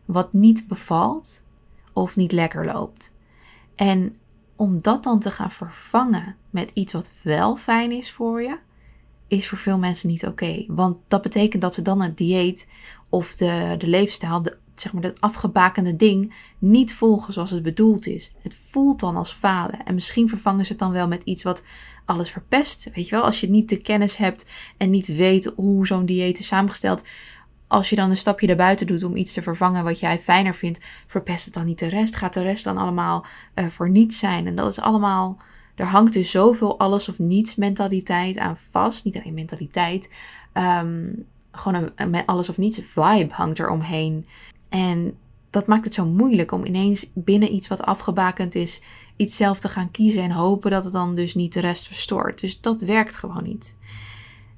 wat 0.06 0.34
niet 0.34 0.68
bevalt 0.68 1.44
of 1.94 2.16
niet 2.16 2.32
lekker 2.32 2.66
loopt. 2.66 3.14
En 3.76 4.16
om 4.62 4.82
dat 4.82 5.04
dan 5.04 5.20
te 5.20 5.32
gaan 5.32 5.52
vervangen 5.52 6.36
met 6.50 6.72
iets 6.74 6.94
wat 6.94 7.12
wel 7.22 7.56
fijn 7.56 7.92
is 7.92 8.12
voor 8.12 8.42
je, 8.42 8.58
is 9.28 9.48
voor 9.48 9.58
veel 9.58 9.78
mensen 9.78 10.10
niet 10.10 10.26
oké. 10.26 10.66
Want 10.68 10.98
dat 11.08 11.22
betekent 11.22 11.62
dat 11.62 11.74
ze 11.74 11.82
dan 11.82 12.02
het 12.02 12.18
dieet 12.18 12.68
of 13.10 13.36
de, 13.36 13.76
de 13.78 13.88
leefstijl, 13.88 14.42
de, 14.42 14.58
zeg 14.76 14.94
maar 14.94 15.04
het 15.04 15.22
afgebakende 15.22 15.96
ding, 15.96 16.34
niet 16.60 16.94
volgen 16.94 17.34
zoals 17.34 17.50
het 17.52 17.64
bedoeld 17.64 18.08
is. 18.08 18.32
Het 18.42 18.56
voelt 18.70 19.00
dan 19.00 19.16
als 19.16 19.32
falen. 19.32 19.86
En 19.86 19.94
misschien 19.94 20.30
vervangen 20.30 20.66
ze 20.66 20.72
het 20.72 20.80
dan 20.80 20.92
wel 20.92 21.08
met 21.08 21.24
iets 21.24 21.44
wat 21.44 21.64
alles 22.06 22.30
verpest. 22.30 22.90
Weet 22.94 23.08
je 23.10 23.16
wel, 23.16 23.26
als 23.26 23.40
je 23.40 23.50
niet 23.50 23.70
de 23.70 23.82
kennis 23.82 24.18
hebt 24.18 24.46
en 24.78 24.90
niet 24.90 25.16
weet 25.16 25.54
hoe 25.56 25.88
zo'n 25.88 26.06
dieet 26.06 26.40
is 26.40 26.48
samengesteld, 26.48 27.04
als 27.72 27.90
je 27.90 27.96
dan 27.96 28.10
een 28.10 28.18
stapje 28.18 28.48
erbuiten 28.48 28.88
doet 28.88 29.04
om 29.04 29.16
iets 29.16 29.34
te 29.34 29.42
vervangen 29.42 29.84
wat 29.84 30.00
jij 30.00 30.20
fijner 30.20 30.56
vindt, 30.56 30.80
verpest 31.08 31.46
het 31.46 31.54
dan 31.54 31.66
niet 31.66 31.80
de 31.80 31.88
rest? 31.88 32.16
Gaat 32.16 32.34
de 32.34 32.42
rest 32.42 32.64
dan 32.64 32.78
allemaal 32.78 33.26
uh, 33.56 33.66
voor 33.66 33.90
niets 33.90 34.20
zijn? 34.20 34.48
En 34.48 34.56
dat 34.56 34.72
is 34.72 34.80
allemaal. 34.80 35.38
Er 35.76 35.86
hangt 35.86 36.14
dus 36.14 36.32
zoveel 36.32 36.80
alles 36.80 37.10
of 37.10 37.20
niets 37.20 37.56
mentaliteit 37.56 38.38
aan 38.38 38.58
vast. 38.72 39.06
Niet 39.06 39.20
alleen 39.20 39.34
mentaliteit. 39.34 40.14
Um, 40.54 41.26
gewoon 41.52 41.92
een, 41.96 42.14
een 42.14 42.26
alles 42.26 42.50
of 42.50 42.58
niets 42.58 42.80
vibe 42.84 43.34
hangt 43.34 43.60
er 43.60 43.70
omheen. 43.70 44.26
En 44.70 45.18
dat 45.50 45.68
maakt 45.68 45.86
het 45.86 45.94
zo 45.94 46.06
moeilijk 46.06 46.52
om 46.52 46.66
ineens 46.66 47.12
binnen 47.14 47.54
iets 47.54 47.68
wat 47.68 47.82
afgebakend 47.82 48.56
is, 48.56 48.82
iets 49.16 49.36
zelf 49.36 49.60
te 49.60 49.70
gaan 49.70 49.92
kiezen 49.92 50.24
en 50.24 50.32
hopen 50.32 50.72
dat 50.72 50.84
het 50.84 50.94
dan 50.94 51.16
dus 51.16 51.36
niet 51.36 51.54
de 51.54 51.60
rest 51.60 51.88
verstoort. 51.88 52.40
Dus 52.40 52.62
dat 52.62 52.82
werkt 52.82 53.18
gewoon 53.18 53.44
niet. 53.44 53.76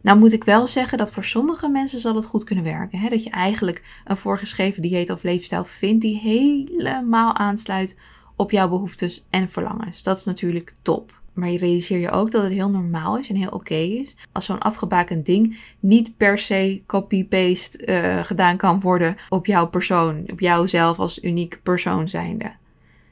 Nou 0.03 0.19
moet 0.19 0.33
ik 0.33 0.43
wel 0.43 0.67
zeggen 0.67 0.98
dat 0.98 1.12
voor 1.12 1.24
sommige 1.24 1.69
mensen 1.69 2.00
zal 2.00 2.15
het 2.15 2.25
goed 2.25 2.43
kunnen 2.43 2.63
werken. 2.63 3.00
Hè? 3.00 3.10
Dat 3.10 3.24
je 3.24 3.29
eigenlijk 3.29 3.83
een 4.05 4.17
voorgeschreven 4.17 4.81
dieet 4.81 5.12
of 5.12 5.24
leefstijl 5.24 5.65
vindt 5.65 6.01
die 6.01 6.19
helemaal 6.19 7.36
aansluit 7.36 7.98
op 8.36 8.51
jouw 8.51 8.69
behoeftes 8.69 9.25
en 9.29 9.50
verlangens. 9.50 10.03
Dat 10.03 10.17
is 10.17 10.24
natuurlijk 10.24 10.74
top. 10.81 11.22
Maar 11.33 11.50
je 11.50 11.57
realiseer 11.57 12.00
je 12.00 12.12
ook 12.12 12.31
dat 12.31 12.43
het 12.43 12.51
heel 12.51 12.69
normaal 12.69 13.17
is 13.17 13.29
en 13.29 13.36
heel 13.36 13.50
oké 13.50 13.75
is 13.75 14.15
als 14.31 14.45
zo'n 14.45 14.60
afgebakend 14.60 15.25
ding 15.25 15.60
niet 15.79 16.17
per 16.17 16.38
se 16.38 16.81
copy-paste 16.86 17.86
uh, 17.86 18.24
gedaan 18.24 18.57
kan 18.57 18.79
worden 18.79 19.15
op 19.29 19.45
jouw 19.45 19.67
persoon, 19.67 20.24
op 20.31 20.39
jouzelf 20.39 21.00
als 21.00 21.24
uniek 21.24 21.60
persoon 21.63 22.07
zijnde. 22.07 22.51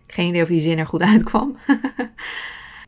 Geen 0.08 0.28
idee 0.28 0.42
of 0.42 0.48
die 0.48 0.62
zin 0.62 0.78
er 0.78 0.88
goed 0.88 1.02
uitkwam. 1.14 1.56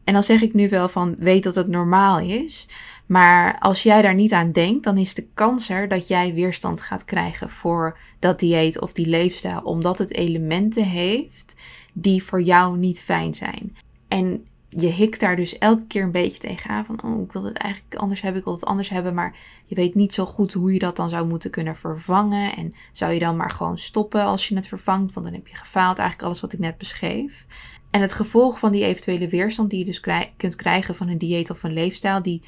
en 0.03 0.13
dan 0.13 0.23
zeg 0.23 0.41
ik 0.41 0.53
nu 0.53 0.69
wel 0.69 0.89
van 0.89 1.15
weet 1.19 1.43
dat 1.43 1.55
het 1.55 1.67
normaal 1.67 2.19
is. 2.19 2.67
Maar 3.05 3.59
als 3.59 3.83
jij 3.83 4.01
daar 4.01 4.15
niet 4.15 4.33
aan 4.33 4.51
denkt, 4.51 4.83
dan 4.83 4.97
is 4.97 5.13
de 5.13 5.27
kans 5.33 5.69
er 5.69 5.87
dat 5.87 6.07
jij 6.07 6.33
weerstand 6.33 6.81
gaat 6.81 7.05
krijgen 7.05 7.49
voor 7.49 7.97
dat 8.19 8.39
dieet 8.39 8.81
of 8.81 8.93
die 8.93 9.07
leefstijl, 9.07 9.59
omdat 9.59 9.97
het 9.97 10.13
elementen 10.13 10.85
heeft 10.85 11.55
die 11.93 12.23
voor 12.23 12.41
jou 12.41 12.77
niet 12.77 13.01
fijn 13.01 13.33
zijn. 13.33 13.77
En 14.07 14.45
je 14.69 14.87
hikt 14.87 15.19
daar 15.19 15.35
dus 15.35 15.57
elke 15.57 15.85
keer 15.87 16.03
een 16.03 16.11
beetje 16.11 16.39
tegenaan 16.39 16.85
van, 16.85 17.03
oh, 17.03 17.21
ik 17.21 17.31
wil 17.31 17.43
het 17.43 17.57
eigenlijk 17.57 17.95
anders 17.95 18.21
hebben, 18.21 18.39
ik 18.39 18.45
wil 18.45 18.55
het 18.55 18.65
anders 18.65 18.89
hebben, 18.89 19.13
maar 19.13 19.35
je 19.65 19.75
weet 19.75 19.95
niet 19.95 20.13
zo 20.13 20.25
goed 20.25 20.53
hoe 20.53 20.73
je 20.73 20.79
dat 20.79 20.95
dan 20.95 21.09
zou 21.09 21.27
moeten 21.27 21.49
kunnen 21.49 21.75
vervangen. 21.75 22.55
En 22.55 22.75
zou 22.91 23.13
je 23.13 23.19
dan 23.19 23.37
maar 23.37 23.51
gewoon 23.51 23.77
stoppen 23.77 24.23
als 24.23 24.47
je 24.47 24.55
het 24.55 24.67
vervangt, 24.67 25.13
want 25.13 25.25
dan 25.25 25.35
heb 25.35 25.47
je 25.47 25.55
gefaald, 25.55 25.97
eigenlijk 25.97 26.27
alles 26.27 26.41
wat 26.41 26.53
ik 26.53 26.59
net 26.59 26.77
beschreef. 26.77 27.45
En 27.91 28.01
het 28.01 28.13
gevolg 28.13 28.59
van 28.59 28.71
die 28.71 28.85
eventuele 28.85 29.27
weerstand 29.27 29.69
die 29.69 29.79
je 29.79 29.85
dus 29.85 29.99
kunt 30.37 30.55
krijgen 30.55 30.95
van 30.95 31.07
een 31.07 31.17
dieet 31.17 31.49
of 31.49 31.63
een 31.63 31.73
leefstijl 31.73 32.21
die 32.21 32.41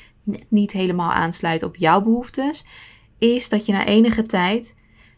niet 0.47 0.71
helemaal 0.71 1.11
aansluit 1.11 1.63
op 1.63 1.75
jouw 1.75 2.01
behoeftes, 2.01 2.65
is 3.17 3.49
dat 3.49 3.65
je 3.65 3.71
na 3.71 3.85
enige 3.85 4.21
tijd 4.21 4.75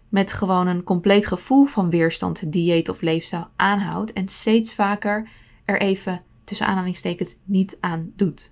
met 0.10 0.34
gewoon 0.34 0.68
een 0.68 0.84
compleet 0.84 1.26
gevoel 1.28 1.66
van 1.66 1.90
weerstand 1.90 2.52
dieet 2.52 2.90
of 2.90 3.02
leefstijl 3.02 3.48
aanhoudt 3.56 4.14
en 4.14 4.28
steeds 4.28 4.74
vaker 4.74 5.30
er 5.66 5.82
even 5.82 6.24
tussen 6.44 6.68
aanhalingstekens 6.68 7.36
niet 7.44 7.78
aan 7.80 8.12
doet. 8.16 8.52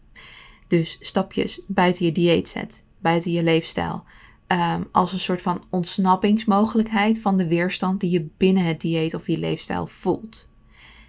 Dus 0.68 0.98
stapjes 1.00 1.62
buiten 1.68 2.06
je 2.06 2.12
dieet 2.12 2.50
zet, 2.50 2.84
buiten 3.00 3.32
je 3.32 3.44
leefstijl. 3.44 4.04
Ehm, 4.48 4.84
als 4.92 5.14
een 5.14 5.20
soort 5.20 5.42
van 5.42 5.64
ontsnappingsmogelijkheid 5.70 7.20
van 7.20 7.38
de 7.38 7.48
weerstand 7.48 8.00
die 8.00 8.10
je 8.10 8.28
binnen 8.38 8.64
het 8.64 8.82
dieet 8.82 9.14
of 9.14 9.24
die 9.24 9.40
leefstijl 9.40 9.88
voelt. 9.88 10.48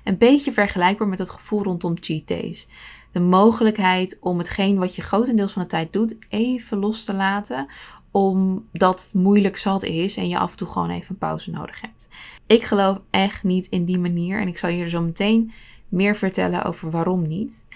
Een 0.04 0.18
beetje 0.18 0.52
vergelijkbaar 0.52 1.08
met 1.08 1.18
het 1.18 1.30
gevoel 1.30 1.62
rondom 1.62 1.94
cheat 2.00 2.28
days. 2.28 2.68
De 3.16 3.22
mogelijkheid 3.22 4.16
om 4.20 4.38
hetgeen 4.38 4.78
wat 4.78 4.94
je 4.94 5.02
grotendeels 5.02 5.52
van 5.52 5.62
de 5.62 5.68
tijd 5.68 5.92
doet 5.92 6.16
even 6.28 6.78
los 6.78 7.04
te 7.04 7.14
laten, 7.14 7.66
omdat 8.10 9.02
het 9.02 9.14
moeilijk 9.14 9.56
zat 9.56 9.82
is 9.82 10.16
en 10.16 10.28
je 10.28 10.38
af 10.38 10.50
en 10.50 10.56
toe 10.56 10.68
gewoon 10.68 10.90
even 10.90 11.06
een 11.10 11.18
pauze 11.18 11.50
nodig 11.50 11.80
hebt. 11.80 12.08
Ik 12.46 12.62
geloof 12.62 13.00
echt 13.10 13.42
niet 13.42 13.66
in 13.66 13.84
die 13.84 13.98
manier 13.98 14.40
en 14.40 14.48
ik 14.48 14.58
zal 14.58 14.70
je 14.70 14.88
zo 14.88 15.00
meteen 15.00 15.52
meer 15.88 16.16
vertellen 16.16 16.64
over 16.64 16.90
waarom 16.90 17.22
niet. 17.22 17.66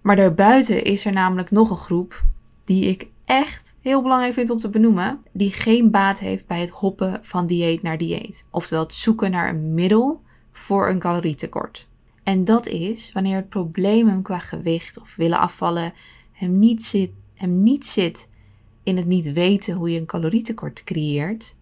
Maar 0.00 0.16
daarbuiten 0.16 0.84
is 0.84 1.04
er 1.04 1.12
namelijk 1.12 1.50
nog 1.50 1.70
een 1.70 1.76
groep 1.76 2.22
die 2.64 2.84
ik 2.84 3.06
echt 3.24 3.74
heel 3.80 4.02
belangrijk 4.02 4.34
vind 4.34 4.50
om 4.50 4.58
te 4.58 4.70
benoemen, 4.70 5.22
die 5.32 5.50
geen 5.50 5.90
baat 5.90 6.18
heeft 6.18 6.46
bij 6.46 6.60
het 6.60 6.70
hoppen 6.70 7.18
van 7.22 7.46
dieet 7.46 7.82
naar 7.82 7.98
dieet. 7.98 8.44
Oftewel 8.50 8.82
het 8.82 8.94
zoeken 8.94 9.30
naar 9.30 9.48
een 9.48 9.74
middel 9.74 10.22
voor 10.52 10.88
een 10.88 10.98
calorietekort. 10.98 11.90
En 12.22 12.44
dat 12.44 12.66
is 12.66 13.12
wanneer 13.12 13.36
het 13.36 13.48
probleem 13.48 14.08
hem 14.08 14.22
qua 14.22 14.38
gewicht 14.38 15.00
of 15.00 15.16
willen 15.16 15.38
afvallen 15.38 15.92
hem 16.32 16.58
niet 16.58 16.82
zit, 16.82 17.10
hem 17.34 17.62
niet 17.62 17.86
zit 17.86 18.28
in 18.82 18.96
het 18.96 19.06
niet 19.06 19.32
weten 19.32 19.74
hoe 19.74 19.90
je 19.90 19.98
een 19.98 20.06
calorietekort 20.06 20.84
creëert, 20.84 21.54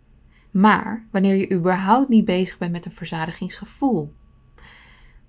maar 0.50 1.06
wanneer 1.10 1.34
je 1.34 1.52
überhaupt 1.52 2.08
niet 2.08 2.24
bezig 2.24 2.58
bent 2.58 2.72
met 2.72 2.86
een 2.86 2.92
verzadigingsgevoel. 2.92 4.12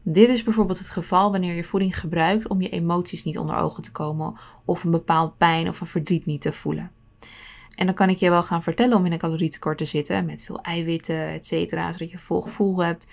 Dit 0.04 0.30
is 0.30 0.44
bijvoorbeeld 0.44 0.78
het 0.78 0.90
geval 0.90 1.32
wanneer 1.32 1.56
je 1.56 1.64
voeding 1.64 2.00
gebruikt 2.00 2.48
om 2.48 2.62
je 2.62 2.70
emoties 2.70 3.24
niet 3.24 3.38
onder 3.38 3.56
ogen 3.56 3.84
te 3.84 3.92
komen 3.92 4.36
of 4.66 4.84
een 4.84 4.92
bepaald 4.92 5.38
pijn 5.38 5.68
of 5.68 5.82
een 5.82 5.88
verdriet 5.88 6.26
niet 6.26 6.42
te 6.42 6.54
voelen. 6.54 6.92
En 7.76 7.86
dan 7.86 7.96
kan 7.96 8.10
ik 8.10 8.18
je 8.18 8.30
wel 8.30 8.44
gaan 8.44 8.64
vertellen 8.64 8.98
om 8.98 9.06
in 9.06 9.12
een 9.12 9.18
calorietekort 9.18 9.78
te 9.78 9.86
zitten 9.86 10.26
met 10.26 10.44
veel 10.44 10.62
eiwitten, 10.62 11.28
et 11.28 11.46
cetera, 11.46 11.92
zodat 11.92 12.12
je 12.12 12.18
vol 12.18 12.42
gevoel 12.42 12.84
hebt. 12.84 13.08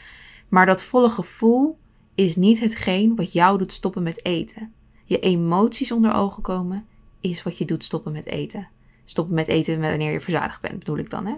Maar 0.49 0.67
dat 0.67 0.83
volle 0.83 1.09
gevoel 1.09 1.79
is 2.19 2.37
niet 2.37 2.61
hetgeen 2.61 3.17
wat 3.17 3.33
jou 3.33 3.59
doet 3.59 3.73
stoppen 3.73 4.03
met 4.03 4.25
eten. 4.25 4.73
Je 5.05 5.19
emoties 5.19 5.93
onder 5.93 6.13
ogen 6.13 6.43
komen 6.43 6.87
is 7.21 7.43
wat 7.43 7.59
je 7.59 7.65
doet 7.65 7.85
stoppen 7.85 8.13
met 8.13 8.27
eten. 8.27 8.69
Stoppen 9.05 9.35
met 9.35 9.49
eten 9.49 9.81
wanneer 9.81 10.13
je 10.13 10.21
verzadigd 10.21 10.61
bent, 10.61 10.79
bedoel 10.79 10.99
ik 10.99 11.11
dan, 11.11 11.27
hè? 11.27 11.35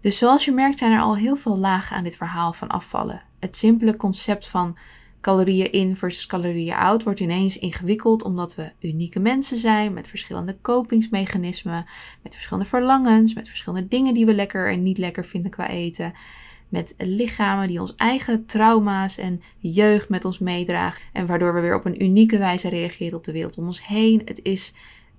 Dus 0.00 0.18
zoals 0.18 0.44
je 0.44 0.52
merkt 0.52 0.78
zijn 0.78 0.92
er 0.92 1.00
al 1.00 1.16
heel 1.16 1.36
veel 1.36 1.58
lagen 1.58 1.96
aan 1.96 2.04
dit 2.04 2.16
verhaal 2.16 2.52
van 2.52 2.68
afvallen. 2.68 3.22
Het 3.38 3.56
simpele 3.56 3.96
concept 3.96 4.48
van 4.48 4.76
calorieën 5.20 5.72
in 5.72 5.96
versus 5.96 6.26
calorieën 6.26 6.74
out 6.74 7.02
wordt 7.02 7.20
ineens 7.20 7.58
ingewikkeld 7.58 8.22
omdat 8.22 8.54
we 8.54 8.72
unieke 8.80 9.20
mensen 9.20 9.58
zijn 9.58 9.92
met 9.92 10.08
verschillende 10.08 10.56
kopingsmechanismen, 10.60 11.86
met 12.22 12.34
verschillende 12.34 12.68
verlangens, 12.68 13.34
met 13.34 13.48
verschillende 13.48 13.88
dingen 13.88 14.14
die 14.14 14.26
we 14.26 14.34
lekker 14.34 14.72
en 14.72 14.82
niet 14.82 14.98
lekker 14.98 15.24
vinden 15.24 15.50
qua 15.50 15.68
eten. 15.68 16.12
Met 16.72 16.94
lichamen 16.98 17.68
die 17.68 17.80
ons 17.80 17.94
eigen 17.96 18.46
trauma's 18.46 19.18
en 19.18 19.42
jeugd 19.58 20.08
met 20.08 20.24
ons 20.24 20.38
meedragen. 20.38 21.02
En 21.12 21.26
waardoor 21.26 21.54
we 21.54 21.60
weer 21.60 21.74
op 21.74 21.84
een 21.84 22.02
unieke 22.02 22.38
wijze 22.38 22.68
reageren 22.68 23.18
op 23.18 23.24
de 23.24 23.32
wereld 23.32 23.58
om 23.58 23.66
ons 23.66 23.86
heen. 23.86 24.22
Het 24.24 24.40
is 24.42 24.72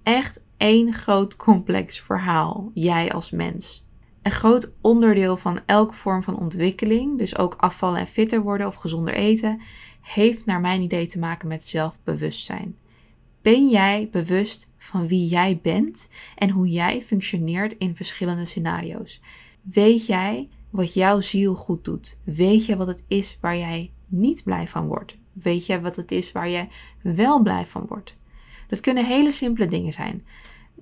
echt 0.03 0.41
één 0.57 0.93
groot 0.93 1.35
complex 1.35 2.01
verhaal, 2.01 2.71
jij 2.73 3.11
als 3.11 3.31
mens. 3.31 3.87
Een 4.21 4.31
groot 4.31 4.73
onderdeel 4.81 5.37
van 5.37 5.59
elke 5.65 5.93
vorm 5.93 6.23
van 6.23 6.39
ontwikkeling, 6.39 7.17
dus 7.17 7.37
ook 7.37 7.55
afvallen 7.57 7.99
en 7.99 8.07
fitter 8.07 8.41
worden 8.41 8.67
of 8.67 8.75
gezonder 8.75 9.13
eten, 9.13 9.61
heeft 10.01 10.45
naar 10.45 10.61
mijn 10.61 10.81
idee 10.81 11.07
te 11.07 11.19
maken 11.19 11.47
met 11.47 11.63
zelfbewustzijn. 11.63 12.75
Ben 13.41 13.69
jij 13.69 14.09
bewust 14.11 14.69
van 14.77 15.07
wie 15.07 15.27
jij 15.27 15.59
bent 15.61 16.09
en 16.35 16.49
hoe 16.49 16.67
jij 16.67 17.01
functioneert 17.01 17.77
in 17.77 17.95
verschillende 17.95 18.45
scenario's? 18.45 19.21
Weet 19.61 20.05
jij 20.05 20.49
wat 20.73 20.93
jouw 20.93 21.21
ziel 21.21 21.55
goed 21.55 21.85
doet? 21.85 22.17
Weet 22.23 22.65
je 22.65 22.77
wat 22.77 22.87
het 22.87 23.03
is 23.07 23.37
waar 23.41 23.57
jij 23.57 23.91
niet 24.07 24.43
blij 24.43 24.67
van 24.67 24.87
wordt? 24.87 25.17
Weet 25.33 25.65
je 25.65 25.81
wat 25.81 25.95
het 25.95 26.11
is 26.11 26.31
waar 26.31 26.49
jij 26.49 26.69
wel 27.01 27.41
blij 27.41 27.65
van 27.65 27.85
wordt? 27.87 28.17
Dat 28.67 28.79
kunnen 28.79 29.05
hele 29.05 29.31
simpele 29.31 29.67
dingen 29.67 29.93
zijn. 29.93 30.25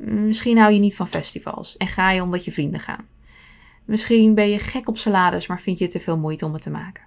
Misschien 0.03 0.57
hou 0.57 0.73
je 0.73 0.79
niet 0.79 0.95
van 0.95 1.07
festivals 1.07 1.77
en 1.77 1.87
ga 1.87 2.11
je 2.11 2.21
omdat 2.21 2.45
je 2.45 2.51
vrienden 2.51 2.79
gaan. 2.79 3.07
Misschien 3.85 4.35
ben 4.35 4.49
je 4.49 4.59
gek 4.59 4.87
op 4.87 4.97
salades, 4.97 5.47
maar 5.47 5.61
vind 5.61 5.77
je 5.77 5.83
het 5.83 5.93
te 5.93 5.99
veel 5.99 6.17
moeite 6.17 6.45
om 6.45 6.53
het 6.53 6.61
te 6.61 6.69
maken. 6.69 7.03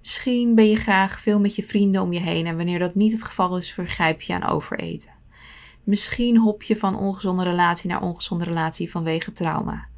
Misschien 0.00 0.54
ben 0.54 0.68
je 0.68 0.76
graag 0.76 1.20
veel 1.20 1.40
met 1.40 1.54
je 1.54 1.62
vrienden 1.62 2.02
om 2.02 2.12
je 2.12 2.20
heen 2.20 2.46
en 2.46 2.56
wanneer 2.56 2.78
dat 2.78 2.94
niet 2.94 3.12
het 3.12 3.22
geval 3.22 3.56
is, 3.56 3.72
vergrijp 3.72 4.20
je 4.20 4.34
aan 4.34 4.50
overeten. 4.50 5.10
Misschien 5.84 6.36
hop 6.36 6.62
je 6.62 6.76
van 6.76 6.98
ongezonde 6.98 7.44
relatie 7.44 7.90
naar 7.90 8.02
ongezonde 8.02 8.44
relatie 8.44 8.90
vanwege 8.90 9.32
trauma. 9.32 9.89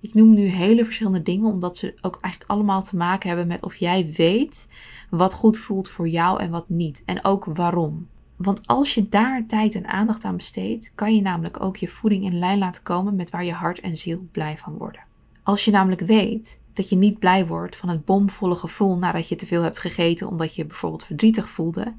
Ik 0.00 0.14
noem 0.14 0.34
nu 0.34 0.46
hele 0.46 0.84
verschillende 0.84 1.22
dingen, 1.22 1.50
omdat 1.50 1.76
ze 1.76 1.94
ook 2.00 2.18
eigenlijk 2.20 2.52
allemaal 2.52 2.82
te 2.82 2.96
maken 2.96 3.28
hebben 3.28 3.46
met 3.46 3.64
of 3.64 3.76
jij 3.76 4.12
weet 4.16 4.68
wat 5.10 5.34
goed 5.34 5.58
voelt 5.58 5.88
voor 5.88 6.08
jou 6.08 6.40
en 6.40 6.50
wat 6.50 6.68
niet. 6.68 7.02
En 7.04 7.24
ook 7.24 7.44
waarom. 7.44 8.08
Want 8.36 8.66
als 8.66 8.94
je 8.94 9.08
daar 9.08 9.46
tijd 9.46 9.74
en 9.74 9.86
aandacht 9.86 10.24
aan 10.24 10.36
besteedt, 10.36 10.92
kan 10.94 11.14
je 11.14 11.22
namelijk 11.22 11.62
ook 11.62 11.76
je 11.76 11.88
voeding 11.88 12.24
in 12.24 12.38
lijn 12.38 12.58
laten 12.58 12.82
komen 12.82 13.16
met 13.16 13.30
waar 13.30 13.44
je 13.44 13.52
hart 13.52 13.80
en 13.80 13.96
ziel 13.96 14.28
blij 14.32 14.58
van 14.58 14.76
worden. 14.76 15.00
Als 15.42 15.64
je 15.64 15.70
namelijk 15.70 16.00
weet 16.00 16.60
dat 16.72 16.88
je 16.88 16.96
niet 16.96 17.18
blij 17.18 17.46
wordt 17.46 17.76
van 17.76 17.88
het 17.88 18.04
bomvolle 18.04 18.54
gevoel 18.54 18.98
nadat 18.98 19.28
je 19.28 19.36
te 19.36 19.46
veel 19.46 19.62
hebt 19.62 19.78
gegeten 19.78 20.28
omdat 20.28 20.54
je 20.54 20.66
bijvoorbeeld 20.66 21.04
verdrietig 21.04 21.48
voelde, 21.48 21.94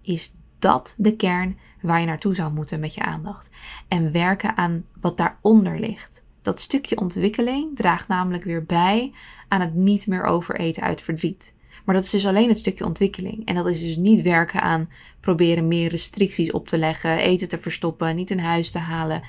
is 0.00 0.32
dat 0.58 0.94
de 0.96 1.16
kern 1.16 1.58
waar 1.82 2.00
je 2.00 2.06
naartoe 2.06 2.34
zou 2.34 2.52
moeten 2.52 2.80
met 2.80 2.94
je 2.94 3.02
aandacht. 3.02 3.50
En 3.88 4.12
werken 4.12 4.56
aan 4.56 4.84
wat 5.00 5.16
daaronder 5.16 5.78
ligt. 5.78 6.24
Dat 6.50 6.60
stukje 6.60 6.98
ontwikkeling 6.98 7.76
draagt 7.76 8.08
namelijk 8.08 8.44
weer 8.44 8.64
bij 8.64 9.12
aan 9.48 9.60
het 9.60 9.74
niet 9.74 10.06
meer 10.06 10.24
overeten 10.24 10.82
uit 10.82 11.02
verdriet. 11.02 11.54
Maar 11.84 11.94
dat 11.94 12.04
is 12.04 12.10
dus 12.10 12.26
alleen 12.26 12.48
het 12.48 12.58
stukje 12.58 12.84
ontwikkeling. 12.84 13.46
En 13.46 13.54
dat 13.54 13.66
is 13.66 13.80
dus 13.80 13.96
niet 13.96 14.22
werken 14.22 14.62
aan 14.62 14.90
proberen 15.20 15.68
meer 15.68 15.90
restricties 15.90 16.50
op 16.50 16.68
te 16.68 16.78
leggen, 16.78 17.18
eten 17.18 17.48
te 17.48 17.58
verstoppen, 17.58 18.16
niet 18.16 18.30
in 18.30 18.38
huis 18.38 18.70
te 18.70 18.78
halen. 18.78 19.22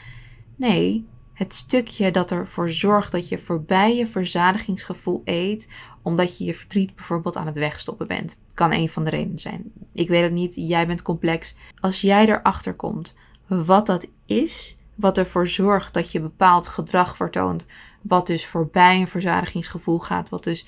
Nee, 0.56 1.06
het 1.34 1.54
stukje 1.54 2.12
dat 2.12 2.32
ervoor 2.32 2.70
zorgt 2.70 3.12
dat 3.12 3.30
je 3.30 3.38
voorbij 3.38 3.96
je 3.96 4.08
verzadigingsgevoel 4.08 5.22
eet, 5.26 5.68
omdat 6.02 6.38
je 6.38 6.44
je 6.44 6.56
verdriet 6.56 6.96
bijvoorbeeld 6.96 7.36
aan 7.36 7.46
het 7.46 7.58
wegstoppen 7.58 8.08
bent. 8.08 8.38
Kan 8.54 8.74
een 8.74 8.90
van 8.90 9.04
de 9.04 9.10
redenen 9.10 9.40
zijn. 9.40 9.72
Ik 9.94 10.08
weet 10.08 10.24
het 10.24 10.34
niet, 10.34 10.56
jij 10.56 10.88
bent 10.88 11.02
complex. 11.02 11.56
Als 11.80 12.02
jij 12.02 12.28
erachter 12.28 12.74
komt 12.74 13.16
wat 13.48 13.86
dat 13.86 14.08
is, 14.26 14.76
wat 15.02 15.18
ervoor 15.18 15.48
zorgt 15.48 15.94
dat 15.94 16.12
je 16.12 16.22
bepaald 16.22 16.68
gedrag 16.68 17.16
vertoont, 17.16 17.66
wat 18.02 18.28
dus 18.28 18.46
voorbij 18.46 19.00
een 19.00 19.08
verzadigingsgevoel 19.08 20.00
gaat, 20.00 20.30
wat 20.30 20.44
dus 20.44 20.66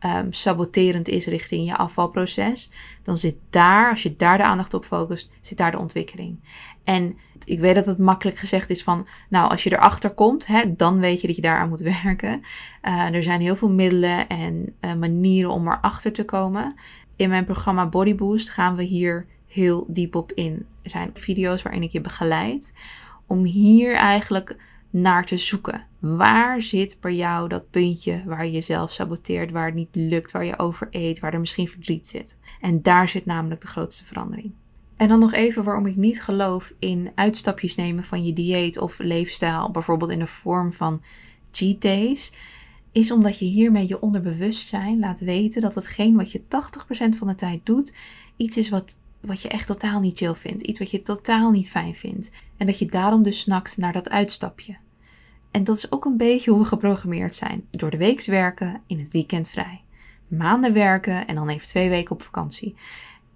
um, 0.00 0.32
saboterend 0.32 1.08
is 1.08 1.26
richting 1.26 1.66
je 1.68 1.76
afvalproces, 1.76 2.70
dan 3.02 3.18
zit 3.18 3.36
daar, 3.50 3.90
als 3.90 4.02
je 4.02 4.16
daar 4.16 4.38
de 4.38 4.44
aandacht 4.44 4.74
op 4.74 4.84
focust, 4.84 5.30
zit 5.40 5.58
daar 5.58 5.70
de 5.70 5.78
ontwikkeling. 5.78 6.38
En 6.84 7.18
ik 7.44 7.60
weet 7.60 7.74
dat 7.74 7.86
het 7.86 7.98
makkelijk 7.98 8.36
gezegd 8.36 8.70
is 8.70 8.82
van, 8.82 9.06
nou, 9.28 9.50
als 9.50 9.62
je 9.62 9.72
erachter 9.72 10.10
komt, 10.10 10.46
hè, 10.46 10.76
dan 10.76 10.98
weet 10.98 11.20
je 11.20 11.26
dat 11.26 11.36
je 11.36 11.42
daaraan 11.42 11.68
moet 11.68 11.80
werken. 12.02 12.42
Uh, 12.82 13.14
er 13.14 13.22
zijn 13.22 13.40
heel 13.40 13.56
veel 13.56 13.70
middelen 13.70 14.28
en 14.28 14.74
uh, 14.80 14.94
manieren 14.94 15.50
om 15.50 15.68
erachter 15.68 16.12
te 16.12 16.24
komen. 16.24 16.74
In 17.16 17.28
mijn 17.28 17.44
programma 17.44 17.88
Body 17.88 18.14
Boost 18.14 18.50
gaan 18.50 18.76
we 18.76 18.82
hier 18.82 19.26
heel 19.46 19.86
diep 19.88 20.14
op 20.14 20.32
in. 20.32 20.66
Er 20.82 20.90
zijn 20.90 21.10
video's 21.14 21.62
waarin 21.62 21.82
ik 21.82 21.92
je 21.92 22.00
begeleid 22.00 22.72
om 23.26 23.44
hier 23.44 23.94
eigenlijk 23.94 24.56
naar 24.90 25.24
te 25.24 25.36
zoeken. 25.36 25.86
Waar 25.98 26.62
zit 26.62 26.96
bij 27.00 27.14
jou 27.14 27.48
dat 27.48 27.70
puntje 27.70 28.22
waar 28.26 28.44
je 28.44 28.52
jezelf 28.52 28.92
saboteert, 28.92 29.50
waar 29.50 29.66
het 29.66 29.74
niet 29.74 29.94
lukt, 29.94 30.32
waar 30.32 30.44
je 30.44 30.58
over 30.58 30.88
eet, 30.90 31.18
waar 31.18 31.32
er 31.32 31.40
misschien 31.40 31.68
verdriet 31.68 32.06
zit? 32.06 32.38
En 32.60 32.82
daar 32.82 33.08
zit 33.08 33.26
namelijk 33.26 33.60
de 33.60 33.66
grootste 33.66 34.04
verandering. 34.04 34.52
En 34.96 35.08
dan 35.08 35.18
nog 35.18 35.32
even 35.32 35.64
waarom 35.64 35.86
ik 35.86 35.96
niet 35.96 36.22
geloof 36.22 36.72
in 36.78 37.10
uitstapjes 37.14 37.74
nemen 37.74 38.04
van 38.04 38.24
je 38.24 38.32
dieet 38.32 38.78
of 38.78 38.98
leefstijl, 38.98 39.70
bijvoorbeeld 39.70 40.10
in 40.10 40.18
de 40.18 40.26
vorm 40.26 40.72
van 40.72 41.02
cheat 41.50 41.80
days, 41.80 42.32
is 42.92 43.10
omdat 43.10 43.38
je 43.38 43.44
hiermee 43.44 43.88
je 43.88 44.00
onderbewustzijn 44.00 44.98
laat 44.98 45.20
weten 45.20 45.60
dat 45.60 45.74
hetgeen 45.74 46.16
wat 46.16 46.32
je 46.32 46.40
80% 46.40 46.44
van 47.16 47.26
de 47.26 47.34
tijd 47.34 47.66
doet, 47.66 47.92
iets 48.36 48.56
is 48.56 48.68
wat, 48.68 48.96
wat 49.26 49.42
je 49.42 49.48
echt 49.48 49.66
totaal 49.66 50.00
niet 50.00 50.18
chill 50.18 50.34
vindt, 50.34 50.62
iets 50.62 50.78
wat 50.78 50.90
je 50.90 51.00
totaal 51.00 51.50
niet 51.50 51.70
fijn 51.70 51.94
vindt. 51.94 52.30
En 52.56 52.66
dat 52.66 52.78
je 52.78 52.86
daarom 52.86 53.22
dus 53.22 53.40
snakt 53.40 53.76
naar 53.76 53.92
dat 53.92 54.10
uitstapje. 54.10 54.76
En 55.50 55.64
dat 55.64 55.76
is 55.76 55.92
ook 55.92 56.04
een 56.04 56.16
beetje 56.16 56.50
hoe 56.50 56.60
we 56.60 56.66
geprogrammeerd 56.66 57.34
zijn. 57.34 57.64
Door 57.70 57.90
de 57.90 57.96
week 57.96 58.24
werken, 58.24 58.82
in 58.86 58.98
het 58.98 59.10
weekend 59.10 59.48
vrij. 59.48 59.82
Maanden 60.28 60.72
werken 60.72 61.26
en 61.26 61.34
dan 61.34 61.48
even 61.48 61.68
twee 61.68 61.88
weken 61.88 62.12
op 62.12 62.22
vakantie. 62.22 62.74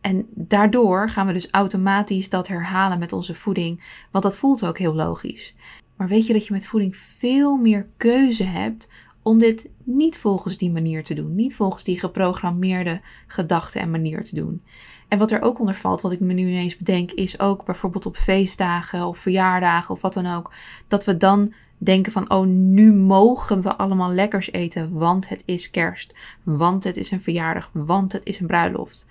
En 0.00 0.26
daardoor 0.34 1.10
gaan 1.10 1.26
we 1.26 1.32
dus 1.32 1.50
automatisch 1.50 2.28
dat 2.28 2.48
herhalen 2.48 2.98
met 2.98 3.12
onze 3.12 3.34
voeding, 3.34 3.82
want 4.10 4.24
dat 4.24 4.36
voelt 4.36 4.64
ook 4.64 4.78
heel 4.78 4.94
logisch. 4.94 5.54
Maar 5.96 6.08
weet 6.08 6.26
je 6.26 6.32
dat 6.32 6.46
je 6.46 6.52
met 6.52 6.66
voeding 6.66 6.96
veel 6.96 7.56
meer 7.56 7.88
keuze 7.96 8.44
hebt 8.44 8.88
om 9.22 9.38
dit 9.38 9.68
niet 9.84 10.18
volgens 10.18 10.56
die 10.56 10.70
manier 10.70 11.04
te 11.04 11.14
doen, 11.14 11.34
niet 11.34 11.54
volgens 11.54 11.84
die 11.84 11.98
geprogrammeerde 11.98 13.00
gedachten 13.26 13.80
en 13.80 13.90
manier 13.90 14.24
te 14.24 14.34
doen. 14.34 14.62
En 15.10 15.18
wat 15.18 15.30
er 15.30 15.42
ook 15.42 15.60
onder 15.60 15.74
valt, 15.74 16.00
wat 16.00 16.12
ik 16.12 16.20
me 16.20 16.32
nu 16.32 16.48
ineens 16.48 16.76
bedenk, 16.76 17.10
is 17.10 17.40
ook 17.40 17.64
bijvoorbeeld 17.64 18.06
op 18.06 18.16
feestdagen 18.16 19.06
of 19.06 19.18
verjaardagen 19.18 19.94
of 19.94 20.00
wat 20.00 20.12
dan 20.12 20.26
ook, 20.26 20.52
dat 20.88 21.04
we 21.04 21.16
dan 21.16 21.52
denken 21.78 22.12
van, 22.12 22.30
oh, 22.30 22.46
nu 22.46 22.92
mogen 22.92 23.62
we 23.62 23.76
allemaal 23.76 24.12
lekkers 24.12 24.52
eten, 24.52 24.92
want 24.92 25.28
het 25.28 25.42
is 25.46 25.70
kerst, 25.70 26.14
want 26.42 26.84
het 26.84 26.96
is 26.96 27.10
een 27.10 27.22
verjaardag, 27.22 27.70
want 27.72 28.12
het 28.12 28.26
is 28.26 28.40
een 28.40 28.46
bruiloft. 28.46 29.06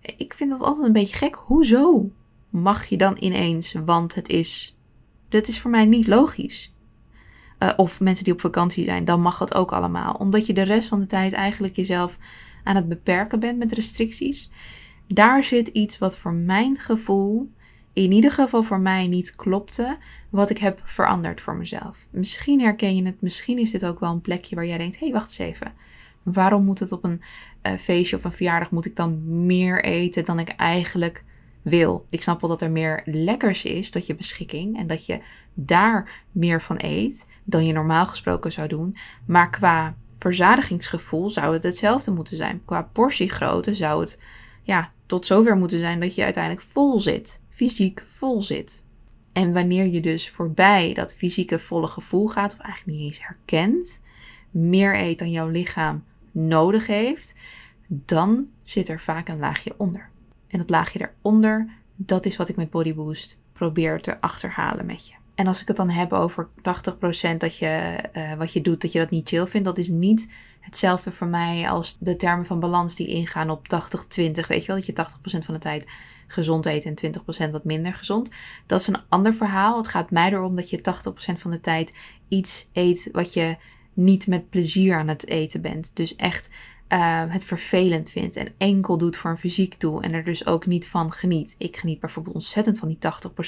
Ik 0.00 0.34
vind 0.34 0.50
dat 0.50 0.60
altijd 0.60 0.86
een 0.86 0.92
beetje 0.92 1.16
gek. 1.16 1.34
Hoezo 1.34 2.10
mag 2.50 2.84
je 2.84 2.96
dan 2.96 3.16
ineens, 3.20 3.72
want 3.84 4.14
het 4.14 4.28
is. 4.28 4.78
Dat 5.28 5.48
is 5.48 5.60
voor 5.60 5.70
mij 5.70 5.84
niet 5.84 6.06
logisch. 6.06 6.74
Uh, 7.58 7.70
of 7.76 8.00
mensen 8.00 8.24
die 8.24 8.32
op 8.32 8.40
vakantie 8.40 8.84
zijn, 8.84 9.04
dan 9.04 9.20
mag 9.20 9.38
dat 9.38 9.54
ook 9.54 9.72
allemaal. 9.72 10.14
Omdat 10.14 10.46
je 10.46 10.52
de 10.52 10.62
rest 10.62 10.88
van 10.88 11.00
de 11.00 11.06
tijd 11.06 11.32
eigenlijk 11.32 11.76
jezelf 11.76 12.18
aan 12.64 12.76
het 12.76 12.88
beperken 12.88 13.40
bent 13.40 13.58
met 13.58 13.72
restricties. 13.72 14.50
Daar 15.06 15.44
zit 15.44 15.68
iets 15.68 15.98
wat 15.98 16.16
voor 16.16 16.32
mijn 16.32 16.78
gevoel 16.78 17.50
in 17.92 18.12
ieder 18.12 18.32
geval 18.32 18.62
voor 18.62 18.80
mij 18.80 19.06
niet 19.06 19.36
klopte, 19.36 19.96
wat 20.30 20.50
ik 20.50 20.58
heb 20.58 20.80
veranderd 20.84 21.40
voor 21.40 21.56
mezelf. 21.56 22.06
Misschien 22.10 22.60
herken 22.60 22.96
je 22.96 23.04
het, 23.04 23.20
misschien 23.20 23.58
is 23.58 23.70
dit 23.70 23.84
ook 23.84 24.00
wel 24.00 24.12
een 24.12 24.20
plekje 24.20 24.54
waar 24.54 24.66
jij 24.66 24.78
denkt: 24.78 24.98
hé, 24.98 25.04
hey, 25.04 25.14
wacht 25.14 25.26
eens 25.26 25.38
even. 25.38 25.72
Waarom 26.22 26.64
moet 26.64 26.78
het 26.78 26.92
op 26.92 27.04
een 27.04 27.22
uh, 27.62 27.72
feestje 27.72 28.16
of 28.16 28.24
een 28.24 28.32
verjaardag 28.32 28.70
moet 28.70 28.86
ik 28.86 28.96
dan 28.96 29.46
meer 29.46 29.84
eten 29.84 30.24
dan 30.24 30.38
ik 30.38 30.48
eigenlijk 30.48 31.24
wil? 31.62 32.06
Ik 32.08 32.22
snap 32.22 32.40
wel 32.40 32.50
dat 32.50 32.62
er 32.62 32.70
meer 32.70 33.02
lekkers 33.04 33.64
is 33.64 33.90
tot 33.90 34.06
je 34.06 34.14
beschikking 34.14 34.78
en 34.78 34.86
dat 34.86 35.06
je 35.06 35.20
daar 35.54 36.22
meer 36.32 36.62
van 36.62 36.76
eet 36.78 37.26
dan 37.44 37.66
je 37.66 37.72
normaal 37.72 38.06
gesproken 38.06 38.52
zou 38.52 38.68
doen. 38.68 38.96
Maar 39.26 39.50
qua 39.50 39.96
verzadigingsgevoel 40.18 41.30
zou 41.30 41.52
het 41.52 41.62
hetzelfde 41.62 42.10
moeten 42.10 42.36
zijn. 42.36 42.62
Qua 42.64 42.82
portiegrootte 42.92 43.74
zou 43.74 44.00
het 44.00 44.18
ja, 44.62 44.92
tot 45.06 45.26
zover 45.26 45.56
moeten 45.56 45.78
zijn 45.78 46.00
dat 46.00 46.14
je 46.14 46.24
uiteindelijk 46.24 46.66
vol 46.66 47.00
zit 47.00 47.40
fysiek 47.54 48.04
vol 48.08 48.42
zit. 48.42 48.82
En 49.32 49.52
wanneer 49.52 49.86
je 49.86 50.00
dus 50.00 50.30
voorbij 50.30 50.94
dat 50.94 51.14
fysieke 51.14 51.58
volle 51.58 51.86
gevoel 51.86 52.26
gaat, 52.28 52.52
of 52.52 52.58
eigenlijk 52.58 52.98
niet 52.98 53.06
eens 53.06 53.26
herkent, 53.26 54.00
meer 54.50 54.96
eet 54.98 55.18
dan 55.18 55.30
jouw 55.30 55.48
lichaam 55.48 56.04
nodig 56.30 56.86
heeft, 56.86 57.34
dan 57.86 58.48
zit 58.62 58.88
er 58.88 59.00
vaak 59.00 59.28
een 59.28 59.38
laagje 59.38 59.74
onder. 59.76 60.10
En 60.46 60.58
dat 60.58 60.70
laagje 60.70 61.10
eronder, 61.18 61.68
dat 61.96 62.26
is 62.26 62.36
wat 62.36 62.48
ik 62.48 62.56
met 62.56 62.70
Body 62.70 62.94
Boost 62.94 63.38
probeer 63.52 64.00
te 64.00 64.20
achterhalen 64.20 64.86
met 64.86 65.06
je. 65.08 65.14
En 65.34 65.46
als 65.46 65.60
ik 65.60 65.68
het 65.68 65.76
dan 65.76 65.90
heb 65.90 66.12
over 66.12 66.48
80% 66.56 67.36
dat 67.38 67.56
je 67.58 67.98
uh, 68.16 68.34
wat 68.34 68.52
je 68.52 68.60
doet, 68.60 68.80
dat 68.80 68.92
je 68.92 68.98
dat 68.98 69.10
niet 69.10 69.28
chill 69.28 69.46
vindt, 69.46 69.66
dat 69.66 69.78
is 69.78 69.88
niet 69.88 70.32
hetzelfde 70.60 71.12
voor 71.12 71.26
mij 71.26 71.70
als 71.70 71.96
de 72.00 72.16
termen 72.16 72.46
van 72.46 72.60
balans 72.60 72.94
die 72.94 73.06
ingaan 73.06 73.50
op 73.50 73.66
80-20. 73.74 73.76
Weet 74.16 74.64
je 74.64 74.66
wel, 74.66 74.76
dat 74.76 74.86
je 74.86 74.92
80% 75.40 75.44
van 75.44 75.54
de 75.54 75.60
tijd 75.60 75.86
gezond 76.26 76.66
eten 76.66 76.94
en 76.94 77.12
20% 77.48 77.50
wat 77.50 77.64
minder 77.64 77.94
gezond. 77.94 78.28
Dat 78.66 78.80
is 78.80 78.86
een 78.86 79.02
ander 79.08 79.34
verhaal. 79.34 79.76
Het 79.76 79.88
gaat 79.88 80.10
mij 80.10 80.30
erom 80.32 80.56
dat 80.56 80.70
je 80.70 80.78
80% 80.78 81.38
van 81.38 81.50
de 81.50 81.60
tijd 81.60 81.94
iets 82.28 82.68
eet 82.72 83.08
wat 83.12 83.32
je 83.32 83.56
niet 83.92 84.26
met 84.26 84.50
plezier 84.50 84.96
aan 84.96 85.08
het 85.08 85.28
eten 85.28 85.60
bent. 85.60 85.90
Dus 85.94 86.16
echt 86.16 86.50
uh, 86.88 87.22
het 87.28 87.44
vervelend 87.44 88.10
vindt 88.10 88.36
en 88.36 88.52
enkel 88.58 88.98
doet 88.98 89.16
voor 89.16 89.30
een 89.30 89.38
fysiek 89.38 89.80
doel 89.80 90.02
en 90.02 90.12
er 90.12 90.24
dus 90.24 90.46
ook 90.46 90.66
niet 90.66 90.88
van 90.88 91.12
geniet. 91.12 91.54
Ik 91.58 91.76
geniet 91.76 92.00
bijvoorbeeld 92.00 92.34
ontzettend 92.34 92.78
van 92.78 92.88
die 92.88 92.98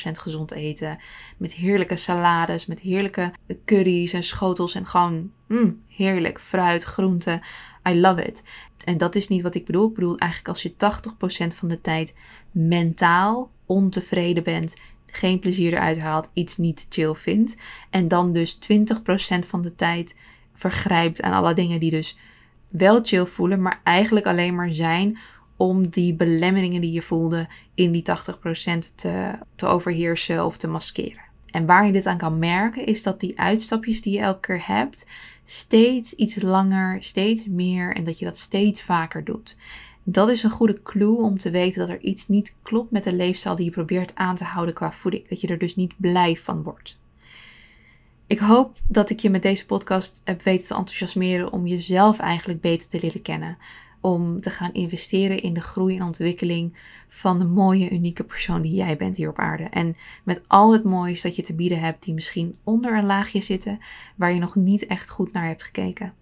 80% 0.09 0.11
gezond 0.13 0.53
eten. 0.53 0.99
Met 1.37 1.55
heerlijke 1.55 1.97
salades, 1.97 2.67
met 2.67 2.81
heerlijke 2.81 3.33
curry's 3.65 4.13
en 4.13 4.23
schotels 4.23 4.75
en 4.75 4.87
gewoon 4.87 5.31
mm, 5.47 5.83
heerlijk 5.89 6.41
fruit, 6.41 6.83
groenten. 6.83 7.41
I 7.89 8.01
love 8.01 8.25
it. 8.25 8.43
En 8.85 8.99
dat 8.99 9.15
is 9.15 9.29
niet 9.29 9.43
wat 9.43 9.55
ik 9.55 9.65
bedoel. 9.65 9.89
Ik 9.89 9.95
bedoel 9.95 10.19
eigenlijk 10.19 10.51
als 10.51 10.63
je 10.63 10.73
80% 11.53 11.57
van 11.57 11.69
de 11.69 11.81
tijd 11.81 12.15
mentaal 12.51 13.51
ontevreden 13.67 14.43
bent, 14.43 14.75
geen 15.07 15.39
plezier 15.39 15.73
eruit 15.73 15.99
haalt, 15.99 16.29
iets 16.33 16.57
niet 16.57 16.87
chill 16.89 17.15
vindt. 17.15 17.57
En 17.91 18.09
dan 18.09 18.33
dus 18.33 18.59
20% 18.73 18.79
van 19.47 19.63
de 19.63 19.75
tijd 19.75 20.17
vergrijpt 20.55 21.23
aan 21.23 21.33
alle 21.33 21.55
dingen 21.55 21.81
die 21.81 21.91
dus 21.91 22.19
wel 22.77 22.99
chill 23.03 23.25
voelen, 23.25 23.63
maar 23.63 23.81
eigenlijk 23.83 24.27
alleen 24.27 24.55
maar 24.55 24.73
zijn 24.73 25.19
om 25.57 25.89
die 25.89 26.15
belemmeringen 26.15 26.81
die 26.81 26.93
je 26.93 27.03
voelde 27.03 27.49
in 27.75 27.93
die 27.93 28.03
80% 28.03 28.95
te, 28.95 29.31
te 29.55 29.67
overheersen 29.67 30.45
of 30.45 30.57
te 30.57 30.67
maskeren. 30.67 31.25
En 31.51 31.67
waar 31.67 31.87
je 31.87 31.93
dit 31.93 32.07
aan 32.07 32.19
kan 32.19 32.39
merken, 32.39 32.87
is 32.87 33.03
dat 33.03 33.21
die 33.21 33.39
uitstapjes 33.41 34.03
die 34.03 34.13
je 34.13 34.21
elke 34.21 34.41
keer 34.41 34.67
hebt, 34.67 35.07
steeds 35.45 36.13
iets 36.13 36.43
langer, 36.43 37.03
steeds 37.03 37.47
meer 37.47 37.95
en 37.95 38.05
dat 38.05 38.19
je 38.19 38.25
dat 38.25 38.37
steeds 38.37 38.83
vaker 38.83 39.25
doet. 39.25 39.57
Dat 40.03 40.29
is 40.29 40.43
een 40.43 40.51
goede 40.51 40.83
clue 40.83 41.17
om 41.17 41.39
te 41.39 41.51
weten 41.51 41.81
dat 41.81 41.89
er 41.89 42.01
iets 42.01 42.29
niet 42.29 42.55
klopt 42.63 42.91
met 42.91 43.05
de 43.05 43.15
leefstijl 43.15 43.57
die 43.57 43.65
je 43.65 43.71
probeert 43.71 44.15
aan 44.15 44.37
te 44.37 44.45
houden 44.45 44.75
qua 44.75 44.93
voeding. 44.93 45.29
Dat 45.29 45.41
je 45.41 45.47
er 45.47 45.59
dus 45.59 45.77
niet 45.77 45.95
blij 45.97 46.37
van 46.37 46.63
wordt. 46.63 46.99
Ik 48.29 48.39
hoop 48.39 48.79
dat 48.89 49.11
ik 49.11 49.21
je 49.21 49.31
met 49.31 49.43
deze 49.43 49.67
podcast 49.67 50.21
heb 50.25 50.43
weten 50.43 50.67
te 50.67 50.75
enthousiasmeren 50.75 51.53
om 51.53 51.67
jezelf 51.67 52.19
eigenlijk 52.19 52.61
beter 52.61 52.89
te 52.89 52.99
leren 53.01 53.23
kennen. 53.23 53.59
Om 54.01 54.41
te 54.41 54.51
gaan 54.51 54.73
investeren 54.73 55.43
in 55.43 55.55
de 55.55 55.61
groei 55.61 55.97
en 55.97 56.03
ontwikkeling 56.03 56.77
van 57.09 57.39
de 57.39 57.45
mooie, 57.45 57.91
unieke 57.91 58.25
persoon 58.25 58.63
die 58.63 58.75
jij 58.75 58.97
bent 58.97 59.17
hier 59.17 59.29
op 59.29 59.39
aarde. 59.39 59.65
En 59.65 59.97
met 60.23 60.41
al 60.47 60.73
het 60.73 60.85
moois 60.85 61.23
dat 61.23 61.37
je 61.37 61.43
te 61.43 61.55
bieden 61.55 61.81
hebt, 61.81 62.05
die 62.05 62.15
misschien 62.15 62.57
onder 62.65 62.97
een 62.97 63.07
laagje 63.07 63.41
zitten, 63.41 63.79
waar 64.17 64.33
je 64.33 64.41
nog 64.41 64.55
niet 64.55 64.87
echt 64.87 65.11
goed 65.11 65.33
naar 65.33 65.47
hebt 65.47 65.63
gekeken. 65.63 66.13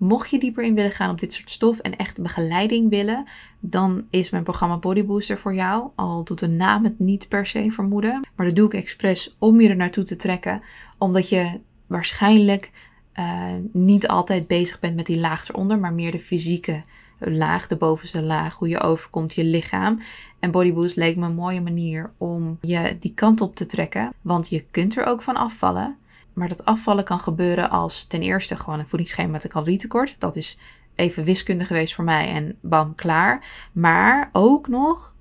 Mocht 0.00 0.30
je 0.30 0.38
dieper 0.38 0.64
in 0.64 0.74
willen 0.74 0.90
gaan 0.90 1.10
op 1.10 1.20
dit 1.20 1.32
soort 1.32 1.50
stof 1.50 1.78
en 1.78 1.96
echt 1.96 2.22
begeleiding 2.22 2.90
willen, 2.90 3.24
dan 3.58 4.06
is 4.10 4.30
mijn 4.30 4.42
programma 4.42 4.78
Body 4.78 5.04
Booster 5.04 5.38
voor 5.38 5.54
jou. 5.54 5.90
Al 5.94 6.24
doet 6.24 6.38
de 6.38 6.48
naam 6.48 6.84
het 6.84 6.98
niet 6.98 7.28
per 7.28 7.46
se 7.46 7.70
vermoeden. 7.70 8.20
Maar 8.36 8.46
dat 8.46 8.56
doe 8.56 8.66
ik 8.66 8.74
expres 8.74 9.36
om 9.38 9.60
je 9.60 9.68
er 9.68 9.76
naartoe 9.76 10.04
te 10.04 10.16
trekken. 10.16 10.62
Omdat 10.98 11.28
je 11.28 11.60
waarschijnlijk 11.86 12.70
uh, 13.18 13.44
niet 13.72 14.08
altijd 14.08 14.46
bezig 14.46 14.78
bent 14.78 14.96
met 14.96 15.06
die 15.06 15.18
laag 15.18 15.48
eronder, 15.48 15.78
maar 15.78 15.94
meer 15.94 16.10
de 16.10 16.20
fysieke 16.20 16.82
laag, 17.18 17.66
de 17.66 17.76
bovenste 17.76 18.22
laag, 18.22 18.54
hoe 18.54 18.68
je 18.68 18.80
overkomt 18.80 19.34
je 19.34 19.44
lichaam. 19.44 20.00
En 20.38 20.50
Body 20.50 20.72
Boost 20.72 20.96
leek 20.96 21.16
me 21.16 21.26
een 21.26 21.34
mooie 21.34 21.60
manier 21.60 22.12
om 22.18 22.58
je 22.60 22.96
die 23.00 23.14
kant 23.14 23.40
op 23.40 23.56
te 23.56 23.66
trekken. 23.66 24.12
Want 24.20 24.48
je 24.48 24.64
kunt 24.70 24.96
er 24.96 25.04
ook 25.04 25.22
van 25.22 25.36
afvallen. 25.36 25.96
Maar 26.32 26.48
dat 26.48 26.64
afvallen 26.64 27.04
kan 27.04 27.20
gebeuren 27.20 27.70
als 27.70 28.04
ten 28.04 28.20
eerste 28.20 28.56
gewoon 28.56 28.78
een 28.78 28.88
voedingsschema 28.88 29.30
met 29.30 29.44
een 29.44 29.50
calorietekort. 29.50 30.16
Dat 30.18 30.36
is 30.36 30.58
even 30.94 31.24
wiskunde 31.24 31.64
geweest 31.64 31.94
voor 31.94 32.04
mij 32.04 32.28
en 32.28 32.58
bam, 32.60 32.94
klaar. 32.94 33.44
Maar 33.72 34.28
ook 34.32 34.68
nog 34.68 35.14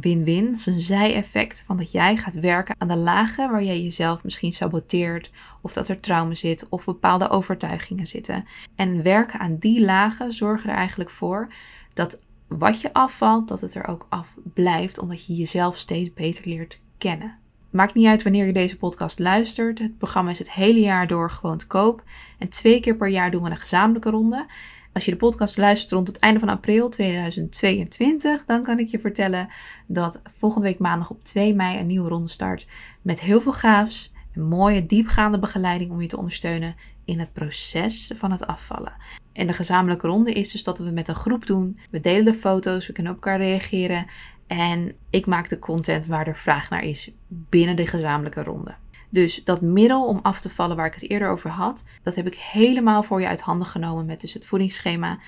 win-win, 0.00 0.44
dat 0.44 0.54
is 0.54 0.66
een 0.66 0.80
zij-effect 0.80 1.62
van 1.66 1.76
dat 1.76 1.92
jij 1.92 2.16
gaat 2.16 2.34
werken 2.34 2.74
aan 2.78 2.88
de 2.88 2.96
lagen 2.96 3.50
waar 3.50 3.62
jij 3.62 3.82
jezelf 3.82 4.24
misschien 4.24 4.52
saboteert, 4.52 5.30
of 5.60 5.72
dat 5.72 5.88
er 5.88 6.00
trauma 6.00 6.34
zit, 6.34 6.68
of 6.68 6.84
bepaalde 6.84 7.28
overtuigingen 7.28 8.06
zitten. 8.06 8.44
En 8.74 9.02
werken 9.02 9.40
aan 9.40 9.56
die 9.56 9.84
lagen 9.84 10.32
zorgen 10.32 10.70
er 10.70 10.76
eigenlijk 10.76 11.10
voor 11.10 11.48
dat 11.92 12.22
wat 12.48 12.80
je 12.80 12.92
afvalt, 12.92 13.48
dat 13.48 13.60
het 13.60 13.74
er 13.74 13.86
ook 13.86 14.06
af 14.08 14.34
blijft, 14.54 14.98
omdat 14.98 15.26
je 15.26 15.34
jezelf 15.34 15.76
steeds 15.76 16.12
beter 16.12 16.48
leert 16.48 16.80
kennen. 16.98 17.38
Maakt 17.74 17.94
niet 17.94 18.06
uit 18.06 18.22
wanneer 18.22 18.46
je 18.46 18.52
deze 18.52 18.76
podcast 18.76 19.18
luistert. 19.18 19.78
Het 19.78 19.98
programma 19.98 20.30
is 20.30 20.38
het 20.38 20.52
hele 20.52 20.80
jaar 20.80 21.06
door 21.06 21.30
gewoon 21.30 21.58
te 21.58 21.66
koop. 21.66 22.02
En 22.38 22.48
twee 22.48 22.80
keer 22.80 22.96
per 22.96 23.08
jaar 23.08 23.30
doen 23.30 23.42
we 23.42 23.50
een 23.50 23.56
gezamenlijke 23.56 24.10
ronde. 24.10 24.46
Als 24.92 25.04
je 25.04 25.10
de 25.10 25.16
podcast 25.16 25.56
luistert 25.56 25.92
rond 25.92 26.06
het 26.06 26.18
einde 26.18 26.40
van 26.40 26.48
april 26.48 26.88
2022, 26.88 28.44
dan 28.44 28.62
kan 28.62 28.78
ik 28.78 28.88
je 28.88 28.98
vertellen 28.98 29.48
dat 29.86 30.22
volgende 30.38 30.66
week 30.66 30.78
maandag 30.78 31.10
op 31.10 31.20
2 31.20 31.54
mei 31.54 31.78
een 31.78 31.86
nieuwe 31.86 32.08
ronde 32.08 32.28
start 32.28 32.66
met 33.02 33.20
heel 33.20 33.40
veel 33.40 33.52
gaafs, 33.52 34.12
een 34.34 34.48
mooie 34.48 34.86
diepgaande 34.86 35.38
begeleiding 35.38 35.90
om 35.90 36.00
je 36.00 36.08
te 36.08 36.18
ondersteunen 36.18 36.74
in 37.04 37.18
het 37.18 37.32
proces 37.32 38.12
van 38.14 38.30
het 38.30 38.46
afvallen. 38.46 38.92
En 39.32 39.46
de 39.46 39.52
gezamenlijke 39.52 40.06
ronde 40.06 40.32
is 40.32 40.52
dus 40.52 40.62
dat 40.62 40.78
we 40.78 40.90
met 40.90 41.08
een 41.08 41.14
groep 41.14 41.46
doen. 41.46 41.78
We 41.90 42.00
delen 42.00 42.24
de 42.24 42.34
foto's, 42.34 42.86
we 42.86 42.92
kunnen 42.92 43.12
op 43.12 43.24
elkaar 43.24 43.38
reageren 43.38 44.06
en 44.46 44.94
ik 45.10 45.26
maak 45.26 45.48
de 45.48 45.58
content 45.58 46.06
waar 46.06 46.26
er 46.26 46.36
vraag 46.36 46.70
naar 46.70 46.82
is 46.82 47.10
binnen 47.28 47.76
de 47.76 47.86
gezamenlijke 47.86 48.42
ronde. 48.42 48.74
Dus 49.10 49.44
dat 49.44 49.60
middel 49.60 50.06
om 50.06 50.18
af 50.22 50.40
te 50.40 50.50
vallen 50.50 50.76
waar 50.76 50.86
ik 50.86 50.94
het 50.94 51.10
eerder 51.10 51.28
over 51.28 51.50
had, 51.50 51.84
dat 52.02 52.14
heb 52.14 52.26
ik 52.26 52.34
helemaal 52.34 53.02
voor 53.02 53.20
je 53.20 53.28
uit 53.28 53.40
handen 53.40 53.66
genomen 53.66 54.06
met 54.06 54.20
dus 54.20 54.32
het 54.32 54.46
voedingsschema, 54.46 55.18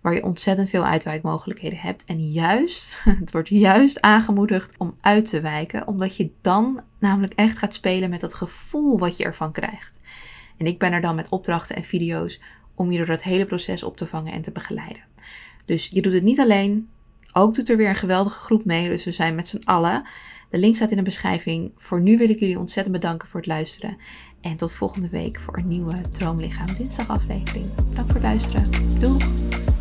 waar 0.00 0.14
je 0.14 0.22
ontzettend 0.22 0.68
veel 0.68 0.84
uitwijkmogelijkheden 0.84 1.78
hebt. 1.78 2.04
En 2.04 2.30
juist, 2.30 3.00
het 3.20 3.32
wordt 3.32 3.48
juist 3.48 4.00
aangemoedigd 4.00 4.78
om 4.78 4.96
uit 5.00 5.28
te 5.28 5.40
wijken, 5.40 5.86
omdat 5.86 6.16
je 6.16 6.30
dan 6.40 6.80
namelijk 6.98 7.32
echt 7.32 7.58
gaat 7.58 7.74
spelen 7.74 8.10
met 8.10 8.20
dat 8.20 8.34
gevoel 8.34 8.98
wat 8.98 9.16
je 9.16 9.24
ervan 9.24 9.52
krijgt. 9.52 10.00
En 10.56 10.66
ik 10.66 10.78
ben 10.78 10.92
er 10.92 11.00
dan 11.00 11.14
met 11.14 11.28
opdrachten 11.28 11.76
en 11.76 11.84
video's 11.84 12.40
om 12.74 12.90
je 12.90 12.96
door 12.96 13.06
dat 13.06 13.22
hele 13.22 13.46
proces 13.46 13.82
op 13.82 13.96
te 13.96 14.06
vangen 14.06 14.32
en 14.32 14.42
te 14.42 14.52
begeleiden. 14.52 15.02
Dus 15.64 15.88
je 15.90 16.02
doet 16.02 16.12
het 16.12 16.22
niet 16.22 16.40
alleen, 16.40 16.88
ook 17.36 17.54
doet 17.54 17.68
er 17.68 17.76
weer 17.76 17.88
een 17.88 17.94
geweldige 17.94 18.38
groep 18.38 18.64
mee, 18.64 18.88
dus 18.88 19.04
we 19.04 19.12
zijn 19.12 19.34
met 19.34 19.48
z'n 19.48 19.62
allen. 19.64 20.02
De 20.50 20.58
link 20.58 20.74
staat 20.76 20.90
in 20.90 20.96
de 20.96 21.02
beschrijving. 21.02 21.72
Voor 21.76 22.00
nu 22.00 22.16
wil 22.18 22.28
ik 22.28 22.38
jullie 22.38 22.58
ontzettend 22.58 22.94
bedanken 22.96 23.28
voor 23.28 23.40
het 23.40 23.48
luisteren. 23.48 23.96
En 24.40 24.56
tot 24.56 24.72
volgende 24.72 25.08
week 25.08 25.38
voor 25.38 25.56
een 25.56 25.68
nieuwe 25.68 26.00
Droomlichaam 26.10 26.74
Dinsdag 26.74 27.08
aflevering. 27.08 27.66
Dank 27.74 28.12
voor 28.12 28.20
het 28.20 28.22
luisteren. 28.22 28.70
Doei! 28.98 29.73